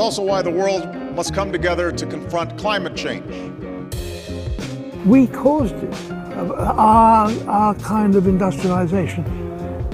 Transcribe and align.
also 0.00 0.22
why 0.22 0.42
the 0.42 0.50
world 0.50 0.94
must 1.14 1.34
come 1.34 1.52
together 1.52 1.92
to 1.92 2.06
confront 2.06 2.58
climate 2.58 2.96
change. 2.96 3.30
We 5.04 5.26
caused 5.26 5.74
it. 5.74 6.10
Our, 6.10 7.30
our 7.48 7.74
kind 7.74 8.14
of 8.14 8.26
industrialization 8.26 9.24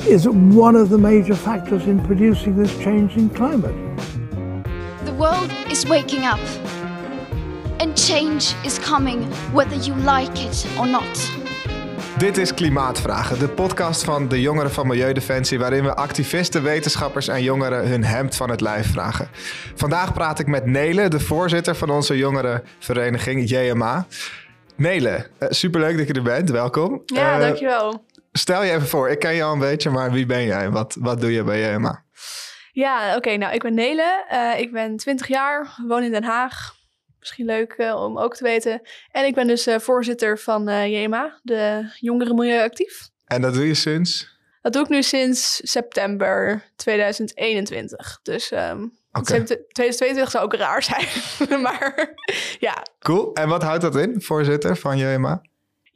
is 0.06 0.28
one 0.28 0.76
of 0.76 0.90
the 0.90 0.98
major 0.98 1.34
factors 1.34 1.86
in 1.86 2.04
producing 2.04 2.56
this 2.56 2.76
change 2.78 3.16
in 3.16 3.28
climate. 3.30 3.74
The 5.04 5.14
world 5.14 5.50
is 5.70 5.84
waking 5.86 6.24
up. 6.24 6.40
And 7.80 7.96
change 7.96 8.54
is 8.64 8.78
coming 8.78 9.24
whether 9.52 9.76
you 9.76 9.94
like 9.96 10.40
it 10.40 10.66
or 10.78 10.86
not. 10.86 11.45
Dit 12.18 12.36
is 12.36 12.54
Klimaatvragen, 12.54 13.38
de 13.38 13.48
podcast 13.48 14.04
van 14.04 14.28
de 14.28 14.40
jongeren 14.40 14.70
van 14.70 14.86
Milieudefensie, 14.86 15.58
waarin 15.58 15.82
we 15.84 15.94
activisten, 15.94 16.62
wetenschappers 16.62 17.28
en 17.28 17.42
jongeren 17.42 17.88
hun 17.88 18.04
hemd 18.04 18.36
van 18.36 18.50
het 18.50 18.60
lijf 18.60 18.92
vragen. 18.92 19.28
Vandaag 19.74 20.12
praat 20.12 20.38
ik 20.38 20.46
met 20.46 20.66
Nele, 20.66 21.08
de 21.08 21.20
voorzitter 21.20 21.74
van 21.74 21.90
onze 21.90 22.16
jongerenvereniging 22.16 23.50
JMA. 23.50 24.06
Nele, 24.76 25.26
uh, 25.40 25.48
superleuk 25.50 25.96
dat 25.96 26.06
je 26.06 26.12
er 26.12 26.22
bent, 26.22 26.50
welkom. 26.50 27.02
Ja, 27.06 27.34
uh, 27.34 27.40
dankjewel. 27.40 28.04
Stel 28.32 28.62
je 28.62 28.72
even 28.72 28.88
voor, 28.88 29.08
ik 29.08 29.18
ken 29.18 29.34
je 29.34 29.42
al 29.42 29.52
een 29.52 29.58
beetje, 29.58 29.90
maar 29.90 30.12
wie 30.12 30.26
ben 30.26 30.44
jij? 30.44 30.70
Wat, 30.70 30.96
wat 31.00 31.20
doe 31.20 31.32
je 31.32 31.42
bij 31.42 31.72
JMA? 31.72 32.02
Ja, 32.72 33.16
oké, 33.16 33.36
nou 33.36 33.54
ik 33.54 33.62
ben 33.62 33.74
Nele, 33.74 34.24
uh, 34.32 34.60
ik 34.60 34.72
ben 34.72 34.96
20 34.96 35.26
jaar, 35.26 35.78
woon 35.86 36.02
in 36.02 36.10
Den 36.10 36.24
Haag, 36.24 36.75
Misschien 37.26 37.46
leuk 37.46 37.74
uh, 37.76 38.02
om 38.04 38.18
ook 38.18 38.36
te 38.36 38.44
weten. 38.44 38.80
En 39.10 39.24
ik 39.24 39.34
ben 39.34 39.46
dus 39.46 39.66
uh, 39.66 39.78
voorzitter 39.78 40.38
van 40.38 40.68
uh, 40.68 41.02
JMA, 41.02 41.40
de 41.42 41.90
Jongeren 42.00 42.34
Milieu 42.34 42.62
Actief. 42.62 43.08
En 43.24 43.42
dat 43.42 43.54
doe 43.54 43.66
je 43.66 43.74
sinds? 43.74 44.38
Dat 44.62 44.72
doe 44.72 44.82
ik 44.82 44.88
nu 44.88 45.02
sinds 45.02 45.60
september 45.70 46.62
2021. 46.76 48.20
Dus 48.22 48.52
um, 48.52 48.92
okay. 49.12 49.44
2022 49.44 50.30
zou 50.30 50.44
ook 50.44 50.54
raar 50.54 50.82
zijn. 50.82 51.06
maar 51.62 52.14
ja. 52.58 52.82
Cool. 52.98 53.34
En 53.34 53.48
wat 53.48 53.62
houdt 53.62 53.82
dat 53.82 53.96
in, 53.96 54.22
voorzitter 54.22 54.76
van 54.76 54.98
JMA? 54.98 55.42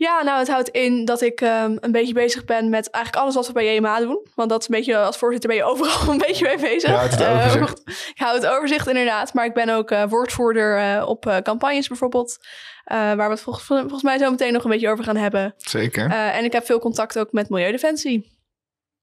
Ja, 0.00 0.22
nou, 0.22 0.38
het 0.38 0.48
houdt 0.48 0.68
in 0.68 1.04
dat 1.04 1.20
ik 1.20 1.40
um, 1.40 1.76
een 1.80 1.92
beetje 1.92 2.12
bezig 2.14 2.44
ben 2.44 2.68
met 2.68 2.90
eigenlijk 2.90 3.24
alles 3.24 3.34
wat 3.34 3.46
we 3.46 3.52
bij 3.52 3.74
JMA 3.74 4.00
doen. 4.00 4.26
Want 4.34 4.50
dat 4.50 4.60
is 4.60 4.68
een 4.68 4.74
beetje, 4.74 4.96
als 4.96 5.18
voorzitter 5.18 5.48
ben 5.48 5.58
je 5.58 5.64
overal 5.64 6.12
een 6.12 6.18
beetje 6.26 6.44
mee 6.44 6.58
bezig. 6.58 6.90
Ja, 6.90 7.02
het 7.02 7.24
overzicht. 7.24 7.82
Uh, 7.88 7.94
ik 8.14 8.18
hou 8.18 8.34
het 8.34 8.46
overzicht 8.46 8.88
inderdaad. 8.88 9.34
Maar 9.34 9.44
ik 9.44 9.54
ben 9.54 9.68
ook 9.68 9.90
uh, 9.90 10.04
woordvoerder 10.08 10.96
uh, 10.96 11.08
op 11.08 11.40
campagnes 11.42 11.88
bijvoorbeeld. 11.88 12.38
waar 12.84 13.16
we 13.16 13.22
het 13.22 13.40
volgens, 13.40 13.64
volgens, 13.64 14.02
mij 14.02 14.18
zo 14.18 14.30
meteen 14.30 14.52
nog 14.52 14.64
een 14.64 14.70
beetje 14.70 14.90
over 14.90 15.04
gaan 15.04 15.16
hebben. 15.16 15.54
Zeker. 15.56 16.10
en 16.10 16.44
ik 16.44 16.52
heb 16.52 16.64
veel 16.64 16.78
contact 16.78 17.18
ook 17.18 17.32
met 17.32 17.48
Milieudefensie. 17.48 18.30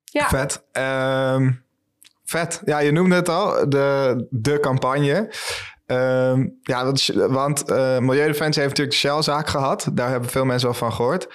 Ja. 0.04 0.28
Vet. 0.28 0.64
Um, 1.34 1.64
vet. 2.26 2.62
Ja, 2.66 2.80
je 2.80 2.92
noemde 2.92 3.16
het 3.16 3.30
al, 3.30 3.70
de, 3.70 4.28
de 4.30 4.60
campagne. 4.60 5.30
Um, 5.92 6.60
ja, 6.62 6.84
want, 6.84 7.06
want 7.14 7.70
uh, 7.70 8.00
Milieudefensie 8.00 8.62
heeft 8.62 8.78
natuurlijk 8.78 8.90
de 8.90 9.08
Shell-zaak 9.08 9.48
gehad. 9.48 9.90
Daar 9.94 10.10
hebben 10.10 10.30
veel 10.30 10.46
mensen 10.46 10.68
wel 10.68 10.78
van 10.78 10.94
gehoord. 10.94 11.28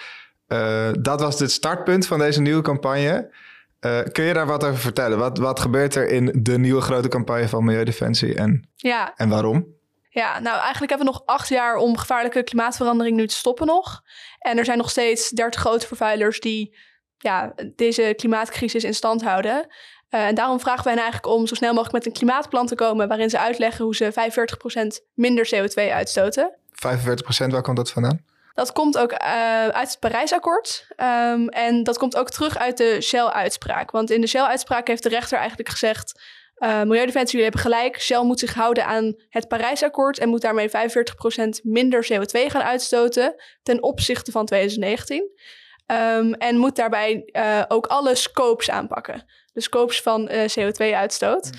Uh, 0.48 0.91
dat 1.00 1.20
was 1.20 1.39
het 1.39 1.50
startpunt 1.50 2.06
van 2.06 2.19
deze 2.19 2.41
nieuwe 2.41 2.62
campagne. 2.62 3.34
Uh, 3.80 4.00
kun 4.12 4.25
je 4.25 4.33
daar 4.33 4.47
wat 4.47 4.64
over 4.64 4.78
vertellen? 4.78 5.19
Wat, 5.19 5.39
wat 5.39 5.61
gebeurt 5.61 5.95
er 5.95 6.08
in 6.08 6.39
de 6.42 6.58
nieuwe 6.58 6.80
grote 6.80 7.08
campagne 7.08 7.48
van 7.48 7.64
Milieudefensie 7.64 8.34
en, 8.34 8.69
ja. 8.77 9.12
en 9.17 9.28
waarom? 9.28 9.67
Ja, 10.08 10.39
nou 10.39 10.58
eigenlijk 10.58 10.91
hebben 10.91 11.06
we 11.06 11.12
nog 11.12 11.23
acht 11.27 11.48
jaar 11.48 11.77
om 11.77 11.97
gevaarlijke 11.97 12.42
klimaatverandering 12.42 13.17
nu 13.17 13.27
te 13.27 13.34
stoppen 13.34 13.67
nog. 13.67 14.03
En 14.39 14.58
er 14.58 14.64
zijn 14.64 14.78
nog 14.78 14.91
steeds 14.91 15.28
dertig 15.28 15.61
grote 15.61 15.86
vervuilers 15.86 16.41
die 16.41 16.77
ja, 17.19 17.55
deze 17.77 18.12
klimaatcrisis 18.17 18.84
in 18.84 18.95
stand 18.95 19.23
houden. 19.23 19.67
Uh, 20.15 20.27
en 20.27 20.35
daarom 20.35 20.61
vragen 20.61 20.85
wij 20.85 20.93
hen 20.93 21.03
eigenlijk 21.03 21.33
om 21.35 21.47
zo 21.47 21.55
snel 21.55 21.71
mogelijk 21.73 21.95
met 21.95 22.07
een 22.07 22.13
klimaatplan 22.13 22.67
te 22.67 22.75
komen 22.75 23.09
waarin 23.09 23.31
ze 23.31 23.39
uitleggen 23.39 23.85
hoe 23.85 23.95
ze 23.95 24.13
45% 25.01 25.11
minder 25.14 25.51
CO2 25.55 25.92
uitstoten. 25.92 26.57
45%, 26.73 27.47
waar 27.47 27.63
komt 27.63 27.77
dat 27.77 27.91
vandaan? 27.91 28.25
Dat 28.55 28.73
komt 28.73 28.98
ook 28.98 29.13
uh, 29.13 29.19
uit 29.69 29.89
het 29.89 29.98
Parijsakkoord. 30.01 30.86
Um, 30.97 31.48
en 31.48 31.83
dat 31.83 31.98
komt 31.98 32.17
ook 32.17 32.31
terug 32.31 32.59
uit 32.59 32.77
de 32.77 33.01
Shell-uitspraak. 33.01 33.91
Want 33.91 34.11
in 34.11 34.20
de 34.20 34.27
Shell-uitspraak 34.27 34.86
heeft 34.86 35.03
de 35.03 35.09
rechter 35.09 35.39
eigenlijk 35.39 35.69
gezegd... 35.69 36.20
Uh, 36.59 36.83
Milieudefensie, 36.83 37.39
jullie 37.39 37.51
hebben 37.53 37.61
gelijk. 37.61 38.01
Shell 38.01 38.23
moet 38.23 38.39
zich 38.39 38.55
houden 38.55 38.86
aan 38.86 39.15
het 39.29 39.48
Parijsakkoord... 39.48 40.19
en 40.19 40.29
moet 40.29 40.41
daarmee 40.41 40.69
45% 40.69 40.73
minder 41.63 42.09
CO2 42.13 42.47
gaan 42.47 42.63
uitstoten... 42.63 43.35
ten 43.63 43.83
opzichte 43.83 44.31
van 44.31 44.47
2019. 44.47 45.31
Um, 45.92 46.35
en 46.35 46.57
moet 46.57 46.77
daarbij 46.77 47.29
uh, 47.33 47.63
ook 47.69 47.86
alle 47.86 48.14
scopes 48.14 48.70
aanpakken 48.70 49.25
de 49.53 49.61
scopes 49.61 50.01
van 50.01 50.30
uh, 50.33 50.45
CO2-uitstoot. 50.48 51.51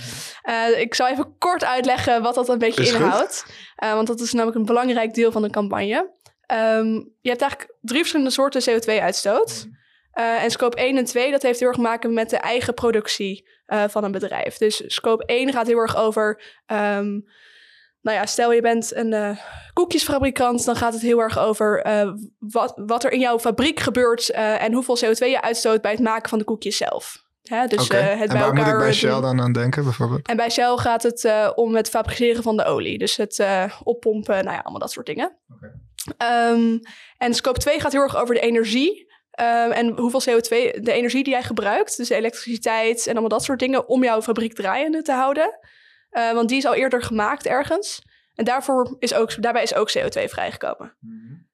Uh, 0.44 0.68
mhm. 0.68 0.80
ik 0.80 0.94
zal 0.94 1.08
even 1.08 1.38
kort 1.38 1.64
uitleggen 1.64 2.22
wat 2.22 2.36
dat 2.36 2.50
een 2.50 2.58
beetje 2.58 2.82
is 2.82 2.92
inhoudt. 2.92 3.46
Want 3.76 4.08
dat 4.08 4.20
is 4.20 4.34
namelijk 4.34 4.58
een 4.58 4.66
belangrijk 4.66 5.14
deel 5.14 5.32
van 5.32 5.42
de 5.42 5.50
campagne. 5.50 6.12
Um, 6.54 6.94
je 7.22 7.30
hebt 7.30 7.42
eigenlijk 7.42 7.76
drie 7.82 8.00
verschillende 8.00 8.32
soorten 8.32 8.62
CO2-uitstoot. 8.62 9.68
Mhm. 10.14 10.24
en 10.24 10.52
scope 10.52 10.78
1 10.78 10.98
en 10.98 11.06
2, 11.06 11.32
dat 11.32 11.42
heeft 11.42 11.60
heel 11.60 11.68
erg 11.68 11.78
te 11.78 11.84
maken 11.84 12.14
met 12.14 12.30
de 12.30 12.38
eigen 12.38 12.74
productie 12.74 13.50
van 13.88 14.04
een 14.04 14.12
bedrijf. 14.12 14.58
Dus 14.58 14.84
scope 14.86 15.26
1 15.26 15.52
gaat 15.52 15.68
heel 15.68 15.78
erg 15.78 15.98
over... 15.98 16.42
Um, 16.68 17.26
nou 18.04 18.18
ja, 18.18 18.26
stel 18.26 18.52
je 18.52 18.62
bent 18.62 18.96
een 18.96 19.12
uh, 19.12 19.38
koekjesfabrikant, 19.74 20.66
dan 20.66 20.76
gaat 20.76 20.94
het 20.94 21.02
heel 21.02 21.20
erg 21.20 21.40
over 21.40 21.88
uh, 21.88 22.12
wat, 22.40 22.74
wat 22.76 23.04
er 23.04 23.12
in 23.12 23.20
jouw 23.20 23.40
fabriek 23.40 23.80
gebeurt 23.80 24.30
uh, 24.30 24.64
en 24.64 24.74
hoeveel 24.74 24.98
CO2 24.98 25.18
je 25.18 25.42
uitstoot 25.42 25.82
bij 25.82 25.92
het 25.92 26.00
maken 26.00 26.30
van 26.30 26.38
de 26.38 26.44
koekjes 26.44 26.78
zelf. 26.78 27.22
Hè? 27.44 27.68
Dus, 27.68 27.84
okay. 27.84 28.18
het 28.18 28.30
en 28.30 28.40
waar 28.40 28.54
moet 28.54 28.68
ik 28.68 28.78
bij 28.78 28.94
Shell 28.94 29.22
dan 29.22 29.42
aan 29.42 29.52
denken 29.52 29.84
bijvoorbeeld? 29.84 30.28
En 30.28 30.36
bij 30.36 30.50
Shell 30.50 30.76
gaat 30.76 31.04
het 31.04 31.52
om 31.56 31.76
het 31.76 31.90
fabriceren 31.90 32.44
van 32.44 32.58
de 32.58 32.66
olie. 32.66 32.98
Dus 32.98 33.18
het 33.18 33.46
oppompen, 33.84 34.44
nou 34.44 34.56
ja, 34.56 34.62
allemaal 34.62 34.80
dat 34.80 34.92
soort 34.92 35.06
dingen. 35.06 35.38
Okay. 35.56 36.52
Um, 36.52 36.80
en 37.18 37.34
scope 37.34 37.60
2 37.60 37.80
gaat 37.80 37.92
heel 37.92 38.02
erg 38.02 38.18
over 38.18 38.36
de 38.36 38.42
energie. 38.42 39.12
Um, 39.40 39.72
en 39.72 39.98
hoeveel 39.98 40.22
CO2, 40.22 40.80
de 40.82 40.92
energie 40.92 41.24
die 41.24 41.34
jij 41.34 41.44
gebruikt, 41.44 41.98
dus 41.98 42.10
elektriciteit 42.10 43.06
en 43.06 43.12
allemaal 43.12 43.30
dat 43.30 43.44
soort 43.44 43.60
dingen, 43.60 43.88
om 43.88 44.04
jouw 44.04 44.22
fabriek 44.22 44.54
draaiende 44.54 45.02
te 45.02 45.12
houden. 45.12 45.60
Want 46.14 46.50
die 46.50 46.58
is 46.58 46.66
al 46.66 46.74
eerder 46.74 47.02
gemaakt 47.02 47.46
ergens. 47.46 48.02
En 48.36 48.46
daarvoor 48.46 48.96
is 49.00 49.14
ook, 49.14 49.42
daarbij 49.42 49.64
is 49.64 49.74
ook 49.74 49.92
CO2 49.98 50.24
vrijgekomen. 50.24 50.98
Mm 51.00 51.12
-hmm. 51.12 51.52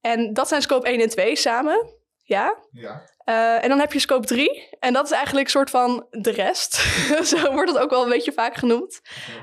En 0.00 0.32
dat 0.32 0.48
zijn 0.48 0.62
scope 0.62 0.86
1 0.86 1.00
en 1.00 1.08
2 1.08 1.36
samen. 1.36 1.94
Ja. 2.24 2.56
ja. 2.70 3.02
Uh, 3.28 3.62
en 3.62 3.68
dan 3.68 3.78
heb 3.78 3.92
je 3.92 3.98
scope 3.98 4.26
3. 4.26 4.68
En 4.80 4.92
dat 4.92 5.04
is 5.04 5.10
eigenlijk 5.10 5.46
een 5.46 5.52
soort 5.52 5.70
van 5.70 6.06
de 6.10 6.30
rest. 6.30 6.74
Zo 7.30 7.52
wordt 7.52 7.72
het 7.72 7.78
ook 7.80 7.90
wel 7.90 8.02
een 8.02 8.08
beetje 8.08 8.32
vaak 8.32 8.54
genoemd. 8.54 9.00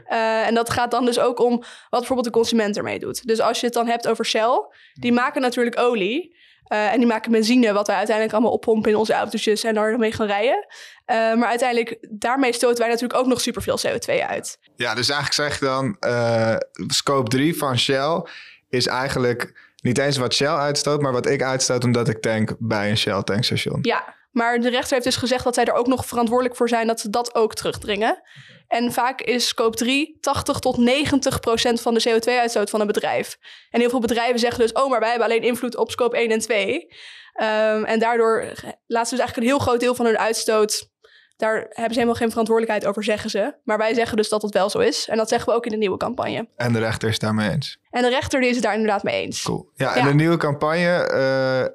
Uh, 0.09 0.47
en 0.47 0.53
dat 0.53 0.69
gaat 0.69 0.91
dan 0.91 1.06
dus 1.06 1.19
ook 1.19 1.40
om 1.40 1.56
wat 1.90 2.00
bijvoorbeeld 2.00 2.28
de 2.28 2.40
consument 2.40 2.78
ermee 2.78 3.00
doet. 3.00 3.28
Dus 3.28 3.40
als 3.40 3.59
je 3.59 3.66
het 3.66 3.75
dan 3.75 3.88
hebt 3.88 4.07
over 4.07 4.25
Shell, 4.25 4.68
die 4.94 5.12
maken 5.12 5.41
natuurlijk 5.41 5.80
olie. 5.80 6.38
Uh, 6.68 6.91
en 6.91 6.97
die 6.97 7.07
maken 7.07 7.31
benzine, 7.31 7.74
wat 7.74 7.88
wij 7.88 7.96
uiteindelijk 7.96 8.35
allemaal 8.35 8.53
oppompen 8.53 8.91
in 8.91 8.97
onze 8.97 9.13
autootjes 9.13 9.63
en 9.63 9.74
daarmee 9.74 10.12
gaan 10.12 10.28
rijden. 10.28 10.66
maar 11.06 11.47
uiteindelijk, 11.47 12.07
daarmee 12.09 12.53
stoten 12.53 12.78
wij 12.78 12.88
natuurlijk 12.88 13.19
ook 13.19 13.28
nog 13.28 13.41
superveel 13.41 13.79
CO2 13.88 14.28
uit. 14.28 14.59
Ja, 14.75 14.96
dus 14.96 15.09
eigenlijk 15.09 15.34
zeg 15.34 15.59
je 15.59 15.66
dan, 15.66 15.97
scope 16.88 17.29
3 17.29 17.57
van 17.57 17.78
Shell 17.78 18.25
is 18.69 18.88
eigenlijk 18.88 19.72
niet 19.81 19.97
eens 19.97 20.18
wat 20.18 20.34
Shell 20.34 20.47
uitstoot, 20.47 21.01
maar 21.01 21.12
wat 21.12 21.28
ik 21.28 21.44
uitstoot 21.44 21.84
omdat 21.84 22.09
ik 22.09 22.22
tank 22.22 22.56
bij 22.59 22.90
een 22.90 22.97
Shell 22.97 23.24
tankstation. 23.24 23.80
Ja, 23.81 24.16
maar 24.33 24.59
de 24.59 24.69
rechter 24.69 24.91
heeft 24.91 25.03
dus 25.03 25.16
gezegd 25.16 25.44
dat 25.44 25.55
zij 25.55 25.66
er 25.66 25.73
ook 25.73 25.88
nog 25.88 26.05
verantwoordelijk 26.05 26.55
voor 26.55 26.69
zijn 26.69 26.88
dat 26.88 26.99
ze 26.99 27.09
dat 27.09 27.35
ook 27.35 27.53
terugdringen. 27.53 28.21
En 28.67 28.91
vaak 28.91 29.21
is 29.21 29.47
scope 29.47 29.77
3 29.77 30.17
80 30.19 30.59
tot 30.59 30.77
90 30.77 31.39
procent 31.39 31.81
van 31.81 31.94
de 31.94 32.09
CO2-uitstoot 32.09 32.69
van 32.69 32.81
een 32.81 32.88
bedrijf. 32.88 33.38
En 33.69 33.79
heel 33.79 33.89
veel 33.89 33.99
bedrijven 33.99 34.39
zeggen 34.39 34.59
dus, 34.59 34.71
oh, 34.71 34.89
maar 34.89 34.99
wij 34.99 35.09
hebben 35.09 35.27
alleen 35.27 35.44
invloed 35.44 35.77
op 35.77 35.91
scope 35.91 36.17
1 36.17 36.31
en 36.31 36.39
2. 36.39 36.73
Um, 36.73 36.89
ehm, 37.33 37.83
en 37.83 37.99
daardoor 37.99 38.39
laten 38.88 39.09
ze 39.09 39.16
dus 39.16 39.19
eigenlijk 39.19 39.38
een 39.38 39.44
heel 39.44 39.59
groot 39.59 39.79
deel 39.79 39.95
van 39.95 40.06
hun 40.06 40.18
uitstoot 40.18 40.91
daar 41.38 41.56
hebben 41.56 41.94
ze 41.94 42.00
helemaal 42.00 42.15
geen 42.15 42.30
verantwoordelijkheid 42.30 42.85
over, 42.85 43.03
zeggen 43.03 43.30
ze. 43.30 43.53
Maar 43.63 43.77
wij 43.77 43.94
zeggen 43.94 44.18
dus 44.18 44.30
dat 44.30 44.41
het 44.41 44.53
wel 44.53 44.69
zo 44.69 44.80
is. 44.80 45.07
En 45.07 45.18
dat 45.18 45.30
zeggen 45.30 45.50
we 45.50 45.56
ook 45.56 45.65
in 45.65 45.71
de 45.71 45.77
nieuwe 45.77 45.97
campagne. 45.97 46.47
En 46.56 46.74
de 46.74 46.80
rechter 46.80 47.09
is 47.09 47.19
daarmee 47.19 47.50
eens? 47.50 47.77
En 47.89 48.01
de 48.01 48.09
rechter 48.09 48.39
die 48.39 48.50
is 48.50 48.56
het 48.56 48.63
daar 48.63 48.74
inderdaad 48.74 49.03
mee 49.03 49.21
eens. 49.21 49.41
Cool. 49.41 49.69
Ja, 49.75 49.95
en 49.95 50.06
de 50.06 50.13
nieuwe 50.13 50.38
campagne 50.38 51.12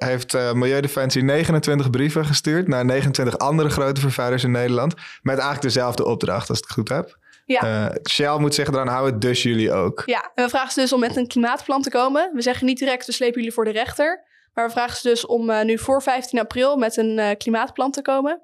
uh, 0.01 0.09
heeft 0.09 0.35
uh, 0.35 0.53
Milieudefensie 0.53 1.23
29 1.23 1.91
brieven 1.91 2.25
gestuurd... 2.25 2.69
naar 2.69 2.85
29 2.85 3.39
andere 3.39 3.71
grote 3.71 4.01
vervuilers 4.01 4.45
in 4.45 4.51
Nederland... 4.51 4.95
met 5.23 5.35
eigenlijk 5.35 5.63
dezelfde 5.63 6.05
opdracht, 6.05 6.49
als 6.49 6.59
ik 6.59 6.65
het 6.65 6.73
goed 6.73 6.89
heb. 6.89 7.19
Ja. 7.45 7.89
Uh, 7.89 7.95
Shell 8.11 8.39
moet 8.39 8.55
zich 8.55 8.69
eraan 8.69 8.89
houden, 8.89 9.21
dus 9.21 9.43
jullie 9.43 9.73
ook. 9.73 10.03
Ja, 10.07 10.31
en 10.35 10.45
we 10.45 10.51
vragen 10.51 10.73
ze 10.73 10.81
dus 10.81 10.93
om 10.93 11.01
met 11.01 11.17
een 11.17 11.27
klimaatplan 11.27 11.83
te 11.83 11.91
komen. 11.91 12.31
We 12.35 12.43
zeggen 12.43 12.67
niet 12.67 12.79
direct, 12.79 13.07
we 13.07 13.13
slepen 13.13 13.37
jullie 13.37 13.53
voor 13.53 13.65
de 13.65 13.71
rechter... 13.71 14.27
Maar 14.55 14.67
we 14.67 14.73
vragen 14.73 14.97
ze 14.97 15.09
dus 15.09 15.27
om 15.27 15.65
nu 15.65 15.79
voor 15.79 16.03
15 16.03 16.39
april 16.39 16.77
met 16.77 16.97
een 16.97 17.37
klimaatplan 17.37 17.91
te 17.91 18.03
komen. 18.03 18.43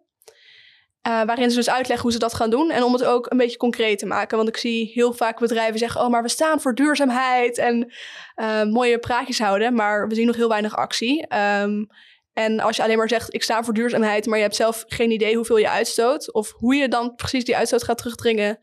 Uh, 1.09 1.23
waarin 1.23 1.51
ze 1.51 1.57
dus 1.57 1.71
uitleggen 1.71 2.03
hoe 2.03 2.13
ze 2.13 2.19
dat 2.19 2.35
gaan 2.35 2.51
doen. 2.51 2.71
En 2.71 2.83
om 2.83 2.93
het 2.93 3.05
ook 3.05 3.31
een 3.31 3.37
beetje 3.37 3.57
concreet 3.57 3.99
te 3.99 4.07
maken. 4.07 4.37
Want 4.37 4.49
ik 4.49 4.57
zie 4.57 4.91
heel 4.95 5.13
vaak 5.13 5.39
bedrijven 5.39 5.79
zeggen: 5.79 6.01
Oh, 6.01 6.09
maar 6.09 6.23
we 6.23 6.29
staan 6.29 6.61
voor 6.61 6.75
duurzaamheid. 6.75 7.59
En 7.59 7.93
uh, 8.37 8.63
mooie 8.63 8.99
praatjes 8.99 9.39
houden. 9.39 9.75
Maar 9.75 10.09
we 10.09 10.15
zien 10.15 10.27
nog 10.27 10.37
heel 10.37 10.49
weinig 10.49 10.77
actie. 10.77 11.27
Um, 11.63 11.89
En 12.33 12.61
als 12.61 12.77
je 12.77 12.83
alleen 12.83 12.99
maar 12.99 13.09
zegt, 13.09 13.35
ik 13.35 13.43
sta 13.43 13.63
voor 13.63 13.75
duurzaamheid, 13.75 14.27
maar 14.27 14.37
je 14.37 14.45
hebt 14.45 14.57
zelf 14.57 14.85
geen 14.87 15.11
idee 15.11 15.35
hoeveel 15.37 15.57
je 15.57 15.71
uitstoot 15.71 16.33
of 16.33 16.53
hoe 16.53 16.75
je 16.75 16.89
dan 16.89 17.15
precies 17.15 17.45
die 17.45 17.57
uitstoot 17.57 17.85
gaat 17.85 17.99
terugdringen, 17.99 18.59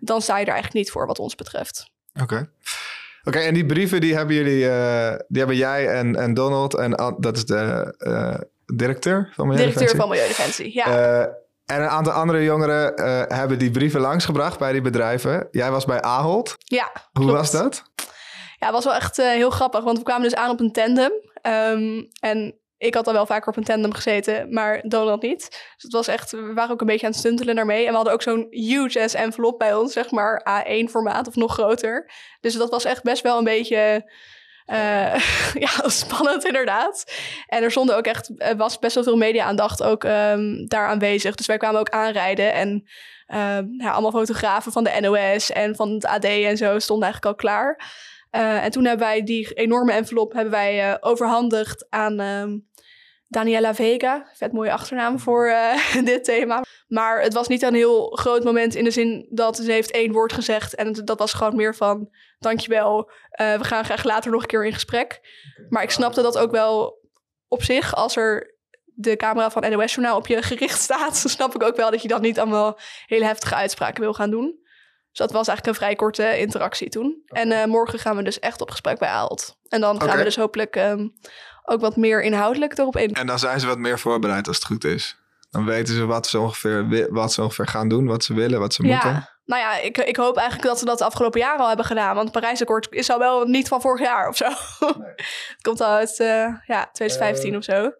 dan 0.00 0.22
sta 0.22 0.38
je 0.38 0.44
er 0.44 0.52
eigenlijk 0.52 0.84
niet 0.84 0.90
voor 0.90 1.06
wat 1.06 1.18
ons 1.18 1.34
betreft. 1.34 1.90
Oké. 2.22 2.50
Oké, 3.24 3.38
en 3.38 3.54
die 3.54 3.66
brieven 3.66 4.00
die 4.00 4.14
hebben 4.14 4.34
jullie, 4.34 4.68
eh, 4.68 5.18
die 5.28 5.38
hebben 5.38 5.56
jij 5.56 5.88
en, 5.88 6.16
en 6.16 6.34
Donald 6.34 6.74
en 6.76 7.16
dat 7.18 7.36
is 7.36 7.44
de 7.44 7.94
eh, 7.98 8.40
directeur 8.76 9.32
van 9.34 9.46
Milieudefensie. 9.46 9.86
Directeur 9.86 9.96
van 9.96 10.08
Milieudefensie, 10.08 10.74
ja. 10.74 11.28
En 11.66 11.82
een 11.82 11.88
aantal 11.88 12.12
andere 12.12 12.42
jongeren 12.42 12.96
eh, 12.96 13.22
hebben 13.38 13.58
die 13.58 13.70
brieven 13.70 14.00
langsgebracht 14.00 14.58
bij 14.58 14.72
die 14.72 14.80
bedrijven. 14.80 15.48
Jij 15.50 15.70
was 15.70 15.84
bij 15.84 16.02
Ahold. 16.02 16.54
ja, 16.58 16.90
Hoe 17.12 17.24
klopt. 17.24 17.38
was 17.38 17.50
dat? 17.50 17.82
Ja, 18.58 18.66
het 18.66 18.70
was 18.74 18.84
wel 18.84 18.94
echt 18.94 19.18
eh, 19.18 19.26
heel 19.28 19.50
grappig, 19.50 19.84
want 19.84 19.98
we 19.98 20.04
kwamen 20.04 20.22
dus 20.22 20.34
aan 20.34 20.50
op 20.50 20.60
een 20.60 20.72
tandem. 20.72 21.12
Ehm, 21.42 22.02
en 22.20 22.58
ik 22.78 22.94
had 22.94 23.06
al 23.06 23.12
wel 23.12 23.26
vaker 23.26 23.48
op 23.48 23.56
een 23.56 23.64
tandem 23.64 23.92
gezeten, 23.94 24.52
maar 24.52 24.80
Donald 24.82 25.22
niet. 25.22 25.40
Dus 25.50 25.82
het 25.82 25.92
was 25.92 26.06
echt, 26.08 26.30
we 26.30 26.52
waren 26.54 26.70
ook 26.72 26.80
een 26.80 26.86
beetje 26.86 27.06
aan 27.06 27.12
het 27.12 27.20
stuntelen 27.20 27.54
daarmee. 27.54 27.82
En 27.84 27.90
we 27.90 27.94
hadden 27.96 28.12
ook 28.12 28.22
zo'n 28.22 28.46
huge 28.50 29.02
ass 29.02 29.14
envelop 29.14 29.58
bij 29.58 29.74
ons, 29.74 29.92
zeg 29.92 30.10
maar 30.10 30.64
A1 30.64 30.90
formaat 30.90 31.28
of 31.28 31.34
nog 31.34 31.52
groter. 31.52 32.10
Dus 32.40 32.54
dat 32.54 32.70
was 32.70 32.84
echt 32.84 33.02
best 33.02 33.22
wel 33.22 33.38
een 33.38 33.44
beetje 33.44 34.10
eh, 34.66 35.14
ja, 35.64 35.88
spannend 35.88 36.44
inderdaad. 36.44 37.12
En 37.46 37.62
er 37.62 37.70
stonden 37.70 37.96
ook 37.96 38.06
echt, 38.06 38.30
was 38.56 38.78
best 38.78 38.94
wel 38.94 39.04
veel 39.04 39.16
media-aandacht 39.16 39.82
ook 39.82 40.04
ehm, 40.04 40.66
daar 40.66 40.88
aanwezig. 40.88 41.34
Dus 41.34 41.46
wij 41.46 41.56
kwamen 41.56 41.80
ook 41.80 41.88
aanrijden 41.88 42.52
en 42.52 42.88
ehm, 43.26 43.64
ja, 43.78 43.90
allemaal 43.90 44.10
fotografen 44.10 44.72
van 44.72 44.84
de 44.84 44.98
NOS 45.00 45.52
en 45.52 45.76
van 45.76 45.90
het 45.90 46.06
AD 46.06 46.24
en 46.24 46.56
zo 46.56 46.78
stonden 46.78 47.04
eigenlijk 47.04 47.24
al 47.24 47.48
klaar. 47.48 47.94
Eh, 48.30 48.64
en 48.64 48.70
toen 48.70 48.84
hebben 48.84 49.06
wij 49.06 49.22
die 49.22 49.52
enorme 49.54 49.92
envelop 49.92 50.32
hebben 50.32 50.52
wij, 50.52 50.90
eh, 50.90 50.96
overhandigd 51.00 51.86
aan 51.90 52.20
ehm, 52.20 52.58
Daniela 53.28 53.74
Vega. 53.74 54.30
Vet 54.32 54.52
mooie 54.52 54.72
achternaam 54.72 55.18
voor 55.18 55.46
eh, 55.46 55.94
dit 56.04 56.24
thema. 56.24 56.62
Maar 56.88 57.20
het 57.22 57.32
was 57.32 57.48
niet 57.48 57.62
een 57.62 57.74
heel 57.74 58.10
groot 58.10 58.44
moment 58.44 58.74
in 58.74 58.84
de 58.84 58.90
zin 58.90 59.26
dat 59.30 59.56
ze 59.56 59.72
heeft 59.72 59.90
één 59.90 60.12
woord 60.12 60.32
gezegd. 60.32 60.74
En 60.74 60.86
het- 60.86 61.06
dat 61.06 61.18
was 61.18 61.32
gewoon 61.32 61.56
meer 61.56 61.74
van, 61.74 62.08
dankjewel, 62.38 63.10
eh 63.30 63.54
we 63.54 63.64
gaan 63.64 63.84
graag 63.84 64.04
later 64.04 64.30
nog 64.30 64.40
een 64.42 64.48
keer 64.48 64.66
in 64.66 64.72
gesprek. 64.72 65.20
Maar 65.68 65.82
ik 65.82 65.90
snapte 65.90 66.22
dat 66.22 66.38
ook 66.38 66.50
wel 66.50 66.98
op 67.48 67.62
zich. 67.62 67.94
Als 67.94 68.16
er 68.16 68.54
de 68.84 69.16
camera 69.16 69.50
van 69.50 69.70
NOS 69.70 69.94
Journaal 69.94 70.16
op 70.16 70.26
je 70.26 70.42
gericht 70.52 70.80
staat... 70.80 71.22
dan 71.22 71.30
snap 71.36 71.54
ik 71.54 71.62
ook 71.62 71.76
wel 71.76 71.90
dat 71.90 72.02
je 72.02 72.08
dan 72.08 72.20
niet 72.20 72.38
allemaal 72.38 72.78
hele 73.06 73.24
heftige 73.24 73.54
uitspraken 73.54 74.00
wil 74.02 74.12
gaan 74.14 74.30
doen. 74.30 74.64
Dus 75.10 75.26
dat 75.26 75.36
was 75.36 75.48
eigenlijk 75.48 75.66
een 75.78 75.84
vrij 75.84 75.94
korte 75.96 76.38
interactie 76.38 76.88
toen. 76.88 77.22
En 77.26 77.52
eh, 77.52 77.64
morgen 77.64 77.98
gaan 77.98 78.16
we 78.16 78.22
dus 78.22 78.38
echt 78.38 78.60
op 78.60 78.70
gesprek 78.70 78.98
bij 78.98 79.08
Aalt. 79.08 79.56
En 79.68 79.80
dan 79.80 80.00
gaan 80.02 80.18
we 80.18 80.24
dus 80.24 80.36
hopelijk 80.36 80.76
ehm, 80.76 81.08
ook 81.66 81.80
wat 81.80 81.96
meer 81.96 82.22
inhoudelijk 82.22 82.78
erop 82.78 82.96
in. 82.96 83.12
En 83.12 83.26
dan 83.26 83.38
zijn 83.38 83.60
ze 83.60 83.66
wat 83.66 83.78
meer 83.78 83.98
voorbereid 83.98 84.48
als 84.48 84.56
het 84.56 84.66
goed 84.66 84.84
is. 84.84 85.16
Dan 85.50 85.64
weten 85.64 85.94
ze 85.94 86.06
wat 86.06 86.26
ze 86.26 86.38
ongeveer, 86.38 87.08
wat 87.12 87.32
ze 87.32 87.42
ongeveer 87.42 87.66
gaan 87.66 87.88
doen, 87.88 88.06
wat 88.06 88.24
ze 88.24 88.34
willen, 88.34 88.60
wat 88.60 88.74
ze 88.74 88.82
moeten. 88.82 89.10
Ja, 89.10 89.36
nou 89.44 89.62
ja, 89.62 89.78
ik, 89.78 89.98
ik 89.98 90.16
hoop 90.16 90.36
eigenlijk 90.36 90.68
dat 90.68 90.78
ze 90.78 90.84
dat 90.84 90.98
de 90.98 91.04
afgelopen 91.04 91.40
jaren 91.40 91.60
al 91.60 91.68
hebben 91.68 91.86
gedaan. 91.86 92.14
Want 92.14 92.28
het 92.28 92.40
Parijsakkoord 92.40 92.86
is 92.90 93.10
al 93.10 93.18
wel 93.18 93.44
niet 93.44 93.68
van 93.68 93.80
vorig 93.80 94.00
jaar 94.00 94.28
of 94.28 94.36
zo. 94.36 94.48
het 95.56 95.62
komt 95.62 95.80
al 95.80 95.92
uit 95.92 96.20
eh, 96.20 96.54
ja, 96.66 96.88
2015 96.92 97.56
of 97.56 97.64
zo. 97.64 97.90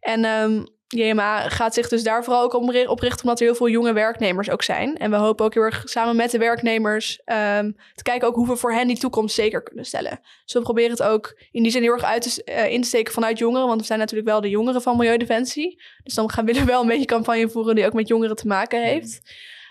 En 0.00 0.24
ehm 0.24 0.64
JMA 0.96 1.48
gaat 1.48 1.74
zich 1.74 1.88
dus 1.88 2.02
daar 2.02 2.24
vooral 2.24 2.42
ook 2.42 2.54
op 2.54 2.68
ri- 2.68 2.86
op 2.86 3.00
richten... 3.00 3.22
omdat 3.22 3.40
er 3.40 3.46
heel 3.46 3.54
veel 3.54 3.68
jonge 3.68 3.92
werknemers 3.92 4.50
ook 4.50 4.62
zijn. 4.62 4.96
En 4.96 5.10
we 5.10 5.16
hopen 5.16 5.44
ook 5.44 5.54
heel 5.54 5.62
erg 5.62 5.82
samen 5.84 6.16
met 6.16 6.30
de 6.30 6.38
werknemers... 6.38 7.20
ehm, 7.24 7.72
te 7.94 8.02
kijken 8.02 8.28
ook 8.28 8.34
hoe 8.34 8.48
we 8.48 8.56
voor 8.56 8.72
hen 8.72 8.86
die 8.86 8.98
toekomst 8.98 9.34
zeker 9.34 9.62
kunnen 9.62 9.84
stellen. 9.84 10.20
Dus 10.44 10.52
we 10.52 10.60
proberen 10.60 10.90
het 10.90 11.02
ook 11.02 11.40
in 11.50 11.62
die 11.62 11.72
zin 11.72 11.82
heel 11.82 11.92
erg 11.92 12.04
uit 12.04 12.22
te, 12.22 12.44
eh, 12.44 12.72
in 12.72 12.82
te 12.82 12.88
steken 12.88 13.12
vanuit 13.12 13.38
jongeren. 13.38 13.66
Want 13.66 13.80
we 13.80 13.86
zijn 13.86 13.98
natuurlijk 13.98 14.28
wel 14.28 14.40
de 14.40 14.48
jongeren 14.48 14.82
van 14.82 14.96
Milieudefensie. 14.96 15.82
Dus 16.02 16.14
dan 16.14 16.30
gaan 16.30 16.44
we 16.44 16.50
willen 16.52 16.66
we 16.66 16.72
wel 16.72 16.82
een 16.82 16.88
beetje 16.88 17.04
campagne 17.04 17.48
voeren... 17.48 17.74
die 17.74 17.86
ook 17.86 17.92
met 17.92 18.08
jongeren 18.08 18.36
te 18.36 18.46
maken 18.46 18.82
heeft. 18.82 19.20